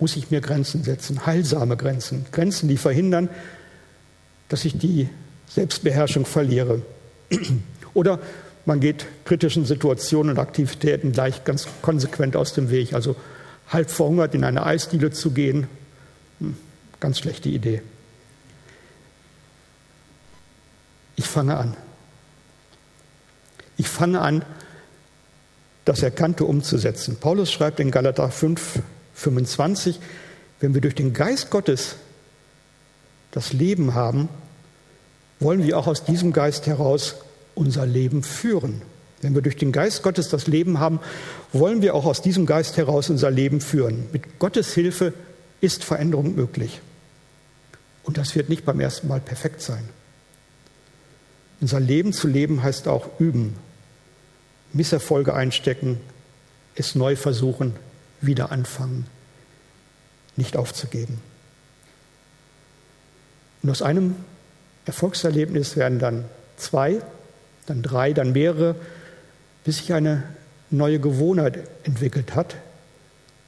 muss 0.00 0.16
ich 0.16 0.32
mir 0.32 0.40
Grenzen 0.40 0.82
setzen, 0.82 1.24
heilsame 1.24 1.76
Grenzen, 1.76 2.26
Grenzen, 2.32 2.68
die 2.68 2.78
verhindern, 2.78 3.28
dass 4.48 4.64
ich 4.64 4.76
die 4.76 5.08
Selbstbeherrschung 5.46 6.26
verliere. 6.26 6.82
Oder 7.94 8.20
man 8.66 8.80
geht 8.80 9.06
kritischen 9.24 9.64
Situationen 9.64 10.32
und 10.32 10.38
Aktivitäten 10.38 11.12
gleich 11.12 11.44
ganz 11.44 11.66
konsequent 11.82 12.36
aus 12.36 12.54
dem 12.54 12.70
Weg. 12.70 12.92
Also 12.92 13.16
halb 13.68 13.90
verhungert 13.90 14.34
in 14.34 14.44
eine 14.44 14.64
Eisdiele 14.66 15.10
zu 15.10 15.30
gehen, 15.30 15.66
hm, 16.38 16.56
ganz 17.00 17.18
schlechte 17.18 17.48
Idee. 17.48 17.82
Ich 21.16 21.26
fange 21.26 21.56
an. 21.56 21.76
Ich 23.76 23.88
fange 23.88 24.20
an, 24.20 24.44
das 25.84 26.02
Erkannte 26.02 26.44
umzusetzen. 26.44 27.16
Paulus 27.16 27.50
schreibt 27.50 27.80
in 27.80 27.90
Galater 27.90 28.30
5, 28.30 28.80
25, 29.14 29.98
wenn 30.60 30.74
wir 30.74 30.80
durch 30.80 30.94
den 30.94 31.12
Geist 31.12 31.50
Gottes 31.50 31.96
das 33.30 33.52
Leben 33.52 33.94
haben, 33.94 34.28
wollen 35.40 35.64
wir 35.64 35.78
auch 35.78 35.86
aus 35.86 36.04
diesem 36.04 36.32
Geist 36.32 36.66
heraus 36.66 37.16
unser 37.54 37.86
Leben 37.86 38.22
führen. 38.22 38.82
Wenn 39.22 39.34
wir 39.34 39.42
durch 39.42 39.56
den 39.56 39.72
Geist 39.72 40.02
Gottes 40.02 40.28
das 40.28 40.46
Leben 40.46 40.78
haben, 40.80 41.00
wollen 41.52 41.82
wir 41.82 41.94
auch 41.94 42.06
aus 42.06 42.22
diesem 42.22 42.46
Geist 42.46 42.76
heraus 42.76 43.10
unser 43.10 43.30
Leben 43.30 43.60
führen. 43.60 44.04
Mit 44.12 44.38
Gottes 44.38 44.72
Hilfe 44.72 45.12
ist 45.60 45.84
Veränderung 45.84 46.34
möglich. 46.34 46.80
Und 48.02 48.16
das 48.16 48.34
wird 48.34 48.48
nicht 48.48 48.64
beim 48.64 48.80
ersten 48.80 49.08
Mal 49.08 49.20
perfekt 49.20 49.60
sein. 49.60 49.86
Unser 51.60 51.80
Leben 51.80 52.12
zu 52.12 52.28
leben 52.28 52.62
heißt 52.62 52.88
auch 52.88 53.08
üben, 53.18 53.56
Misserfolge 54.72 55.34
einstecken, 55.34 56.00
es 56.74 56.94
neu 56.94 57.16
versuchen, 57.16 57.76
wieder 58.22 58.52
anfangen, 58.52 59.06
nicht 60.36 60.56
aufzugeben. 60.56 61.20
Und 63.62 63.70
aus 63.70 63.82
einem 63.82 64.16
Erfolgserlebnis 64.86 65.76
werden 65.76 65.98
dann 65.98 66.24
zwei, 66.56 67.00
dann 67.66 67.82
drei, 67.82 68.12
dann 68.12 68.32
mehrere, 68.32 68.74
bis 69.64 69.78
sich 69.78 69.92
eine 69.92 70.22
neue 70.70 71.00
Gewohnheit 71.00 71.58
entwickelt 71.84 72.34
hat 72.34 72.56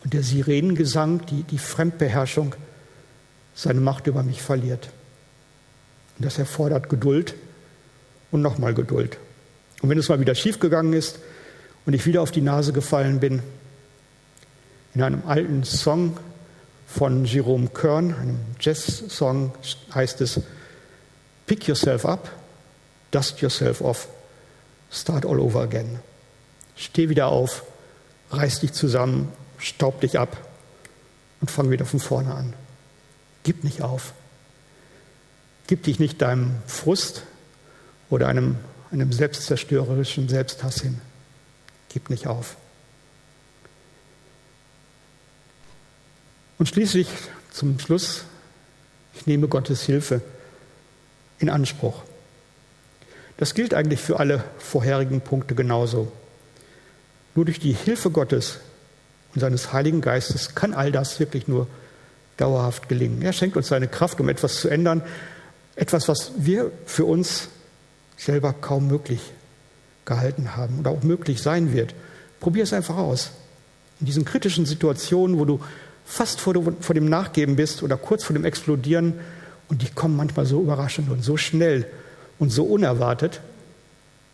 und 0.05 0.13
der 0.13 0.23
Sirenengesang, 0.23 1.25
die, 1.27 1.45
die 1.45 1.59
Fremdbeherrschung, 1.59 2.55
seine 3.55 3.81
Macht 3.81 4.07
über 4.07 4.23
mich 4.23 4.43
verliert. 4.43 4.89
Und 6.19 6.25
das 6.25 6.39
erfordert 6.39 6.89
Geduld 6.89 7.35
und 8.31 8.43
nochmal 8.43 8.75
Geduld. 8.75 9.19
Und 9.83 9.91
wenn 9.91 9.99
es 9.99 10.09
mal 10.09 10.21
wieder 10.21 10.35
schiefgegangen 10.35 10.93
ist 10.93 11.19
und 11.87 11.93
ich 11.93 12.07
wieder 12.07 12.23
auf 12.23 12.31
die 12.31 12.41
Nase 12.41 12.73
gefallen 12.73 13.21
bin, 13.21 13.43
in 14.95 15.03
einem 15.03 15.23
alten 15.27 15.65
Song 15.65 16.17
von 16.87 17.25
Jerome 17.25 17.69
Kern, 17.69 18.15
einem 18.15 18.39
Jazz-Song, 18.61 19.53
heißt 19.95 20.21
es, 20.21 20.41
Pick 21.47 21.67
yourself 21.67 22.05
up, 22.05 22.31
dust 23.11 23.41
yourself 23.41 23.81
off, 23.81 24.09
start 24.91 25.27
all 25.27 25.41
over 25.41 25.63
again. 25.63 26.01
Steh 26.77 27.09
wieder 27.09 27.29
auf, 27.29 27.65
reiß 28.31 28.61
dich 28.61 28.73
zusammen, 28.73 29.31
staub 29.59 30.01
dich 30.01 30.19
ab 30.19 30.37
und 31.41 31.51
fang 31.51 31.71
wieder 31.71 31.85
von 31.85 32.01
vorne 32.01 32.35
an. 32.35 32.55
Gib 33.43 33.65
nicht 33.65 33.83
auf. 33.83 34.13
Gib 35.67 35.83
dich 35.85 35.99
nicht 35.99 36.21
deinem 36.23 36.57
Frust 36.67 37.23
oder 38.11 38.29
einem, 38.29 38.57
einem 38.91 39.13
selbstzerstörerischen 39.13 40.29
Selbsthass 40.29 40.81
hin. 40.81 41.01
Gib 41.89 42.11
nicht 42.11 42.27
auf. 42.27 42.57
Und 46.59 46.69
schließlich 46.69 47.09
zum 47.51 47.79
Schluss, 47.79 48.25
ich 49.15 49.27
nehme 49.27 49.49
Gottes 49.49 49.83
Hilfe 49.83 50.23
in 51.43 51.51
Anspruch. 51.51 52.03
Das 53.37 53.55
gilt 53.55 53.75
eigentlich 53.75 54.01
für 54.01 54.21
alle 54.21 54.45
vorherigen 54.59 55.21
Punkte 55.21 55.55
genauso. 55.55 56.13
Nur 57.35 57.45
durch 57.45 57.59
die 57.59 57.73
Hilfe 57.73 58.11
Gottes 58.11 58.61
und 59.35 59.41
seines 59.41 59.73
Heiligen 59.73 60.01
Geistes 60.01 60.55
kann 60.55 60.75
all 60.75 60.93
das 60.93 61.19
wirklich 61.19 61.49
nur 61.49 61.67
dauerhaft 62.37 62.89
gelingen. 62.89 63.23
Er 63.23 63.33
schenkt 63.33 63.57
uns 63.57 63.69
seine 63.69 63.89
Kraft, 63.89 64.21
um 64.21 64.29
etwas 64.29 64.61
zu 64.61 64.69
ändern, 64.69 65.03
etwas, 65.77 66.09
was 66.09 66.33
wir 66.37 66.71
für 66.87 67.05
uns 67.05 67.49
selber 68.17 68.53
kaum 68.53 68.87
möglich 68.87 69.21
gehalten 70.05 70.57
haben 70.57 70.81
oder 70.81 70.91
auch 70.91 71.03
möglich 71.03 71.43
sein 71.43 71.73
wird. 71.73 71.95
Probier 72.41 72.65
es 72.65 72.73
einfach 72.73 72.97
aus. 72.97 73.31
In 74.01 74.07
diesen 74.07 74.25
kritischen 74.25 74.67
Situationen, 74.67 75.39
wo 75.39 75.45
du 75.45 75.61
fast 76.05 76.41
vor, 76.41 76.55
dem 76.55 77.09
Nachgeben 77.09 77.57
bist 77.57 77.83
oder 77.83 77.97
kurz 77.97 78.25
vor 78.25 78.35
dem 78.35 78.45
Explodieren, 78.45 79.15
und 79.73 79.81
die 79.81 79.89
kommen 79.89 80.19
manchmal 80.19 80.45
so 80.45 80.61
überraschend 80.61 81.09
und 81.09 81.25
so 81.25 81.39
schnell 81.39 81.87
und 82.39 82.51
so 82.51 82.65
unerwartet, 82.65 83.41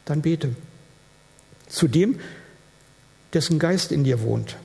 dann 0.04 0.20
bete. 0.20 0.56
Zu 1.68 1.86
dem, 1.86 2.18
dessen 3.32 3.60
Geist 3.60 3.92
in 3.92 4.02
dir 4.02 4.20
wohnt, 4.22 4.56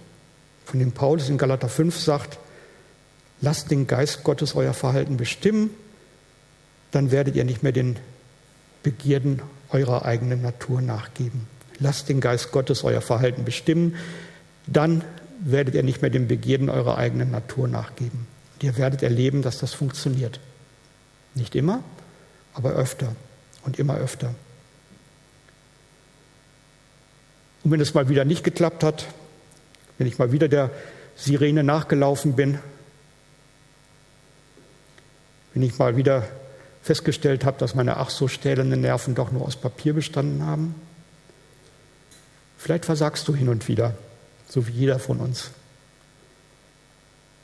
von 0.65 0.79
dem 0.79 0.91
Paulus 0.91 1.29
in 1.29 1.37
Galater 1.37 1.69
5 1.69 1.95
sagt, 1.95 2.39
lasst 3.39 3.69
den 3.69 3.85
Geist 3.85 4.23
Gottes 4.23 4.55
euer 4.55 4.73
Verhalten 4.73 5.15
bestimmen, 5.15 5.69
dann 6.89 7.11
werdet 7.11 7.35
ihr 7.35 7.43
nicht 7.43 7.61
mehr 7.61 7.71
den 7.71 7.97
Begierden 8.81 9.43
eurer 9.69 10.05
eigenen 10.05 10.41
Natur 10.41 10.81
nachgeben. 10.81 11.45
Lasst 11.77 12.09
den 12.09 12.19
Geist 12.19 12.51
Gottes 12.51 12.83
euer 12.83 13.01
Verhalten 13.01 13.45
bestimmen, 13.45 13.95
dann 14.65 15.03
werdet 15.39 15.75
ihr 15.75 15.83
nicht 15.83 16.01
mehr 16.01 16.09
den 16.09 16.27
Begierden 16.27 16.71
eurer 16.71 16.97
eigenen 16.97 17.29
Natur 17.29 17.67
nachgeben. 17.67 18.25
Ihr 18.59 18.75
werdet 18.75 19.03
erleben, 19.03 19.43
dass 19.43 19.59
das 19.59 19.75
funktioniert. 19.75 20.39
Nicht 21.35 21.55
immer, 21.55 21.83
aber 22.53 22.71
öfter 22.71 23.15
und 23.63 23.79
immer 23.79 23.95
öfter. 23.95 24.33
Und 27.63 27.71
wenn 27.71 27.81
es 27.81 27.93
mal 27.93 28.09
wieder 28.09 28.25
nicht 28.25 28.43
geklappt 28.43 28.83
hat, 28.83 29.07
wenn 29.97 30.07
ich 30.07 30.19
mal 30.19 30.31
wieder 30.31 30.47
der 30.47 30.69
Sirene 31.15 31.63
nachgelaufen 31.63 32.35
bin, 32.35 32.59
wenn 35.53 35.63
ich 35.63 35.77
mal 35.77 35.95
wieder 35.95 36.27
festgestellt 36.81 37.45
habe, 37.45 37.57
dass 37.59 37.75
meine 37.75 37.97
ach 37.97 38.09
so 38.09 38.27
stählenden 38.27 38.81
Nerven 38.81 39.15
doch 39.15 39.31
nur 39.31 39.45
aus 39.45 39.55
Papier 39.55 39.93
bestanden 39.93 40.45
haben, 40.45 40.75
vielleicht 42.57 42.85
versagst 42.85 43.27
du 43.27 43.35
hin 43.35 43.49
und 43.49 43.67
wieder, 43.67 43.95
so 44.49 44.67
wie 44.67 44.71
jeder 44.71 44.99
von 44.99 45.19
uns. 45.19 45.51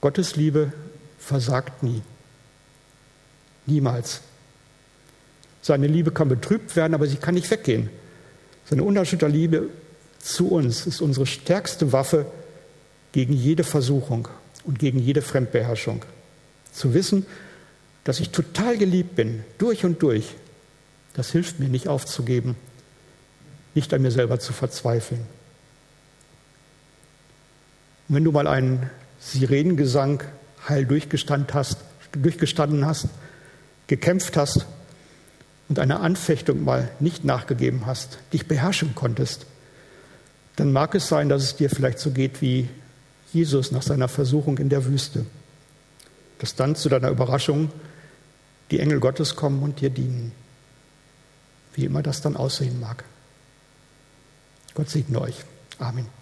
Gottes 0.02 0.36
Liebe 0.36 0.74
versagt 1.20 1.84
nie. 1.84 2.02
Niemals. 3.70 4.22
Seine 5.62 5.88
Liebe 5.88 6.12
kann 6.12 6.30
betrübt 6.30 6.76
werden, 6.76 6.94
aber 6.94 7.08
sie 7.08 7.18
kann 7.18 7.36
nicht 7.36 7.50
weggehen. 7.52 7.90
Seine 8.66 8.84
unerschütterte 8.84 9.34
Liebe 9.34 9.70
zu 10.20 10.50
uns 10.50 10.86
ist 10.86 11.02
unsere 11.02 11.26
stärkste 11.26 11.92
Waffe 11.92 12.26
gegen 13.12 13.34
jede 13.34 13.64
Versuchung 13.64 14.28
und 14.64 14.80
gegen 14.80 15.00
jede 15.00 15.22
Fremdbeherrschung. 15.22 16.06
Zu 16.72 16.94
wissen, 16.94 17.26
dass 18.04 18.20
ich 18.20 18.30
total 18.30 18.78
geliebt 18.78 19.16
bin, 19.16 19.44
durch 19.58 19.86
und 19.86 20.02
durch, 20.02 20.36
das 21.14 21.32
hilft 21.32 21.60
mir 21.60 21.70
nicht 21.70 21.88
aufzugeben, 21.88 22.56
nicht 23.76 23.94
an 23.94 24.02
mir 24.02 24.12
selber 24.12 24.40
zu 24.40 24.54
verzweifeln. 24.54 25.22
Und 28.08 28.16
wenn 28.16 28.24
du 28.24 28.32
mal 28.32 28.48
einen 28.48 28.90
Sirenengesang 29.20 30.24
heil 30.68 30.86
durchgestanden 30.86 31.54
hast, 31.54 31.78
durchgestanden 32.12 32.86
hast, 32.86 33.08
gekämpft 33.90 34.38
hast 34.38 34.68
und 35.68 35.80
einer 35.80 36.00
Anfechtung 36.00 36.64
mal 36.64 36.90
nicht 37.00 37.26
nachgegeben 37.26 37.86
hast, 37.86 38.20
dich 38.32 38.48
beherrschen 38.48 38.96
konntest, 38.96 39.46
dann 40.56 40.72
mag 40.72 40.96
es 40.96 41.08
sein, 41.08 41.28
dass 41.28 41.44
es 41.44 41.56
dir 41.56 41.70
vielleicht 41.70 42.00
so 42.00 42.12
geht 42.12 42.42
wie 42.42 42.70
Jesus 43.34 43.72
nach 43.72 43.82
seiner 43.82 44.08
Versuchung 44.08 44.58
in 44.58 44.70
der 44.70 44.86
Wüste. 44.86 45.26
Dass 46.38 46.56
dann 46.56 46.76
zu 46.76 46.88
deiner 46.88 47.10
Überraschung 47.10 47.72
die 48.72 48.80
Engel 48.80 49.00
Gottes 49.00 49.36
kommen 49.36 49.62
und 49.64 49.82
dir 49.82 49.90
dienen. 49.90 50.32
Wie 51.74 51.86
immer 51.86 52.04
das 52.04 52.22
dann 52.22 52.38
aussehen 52.38 52.80
mag. 52.80 53.04
Gott 54.76 54.90
segne 54.90 55.20
euch. 55.22 55.36
Amen. 55.80 56.19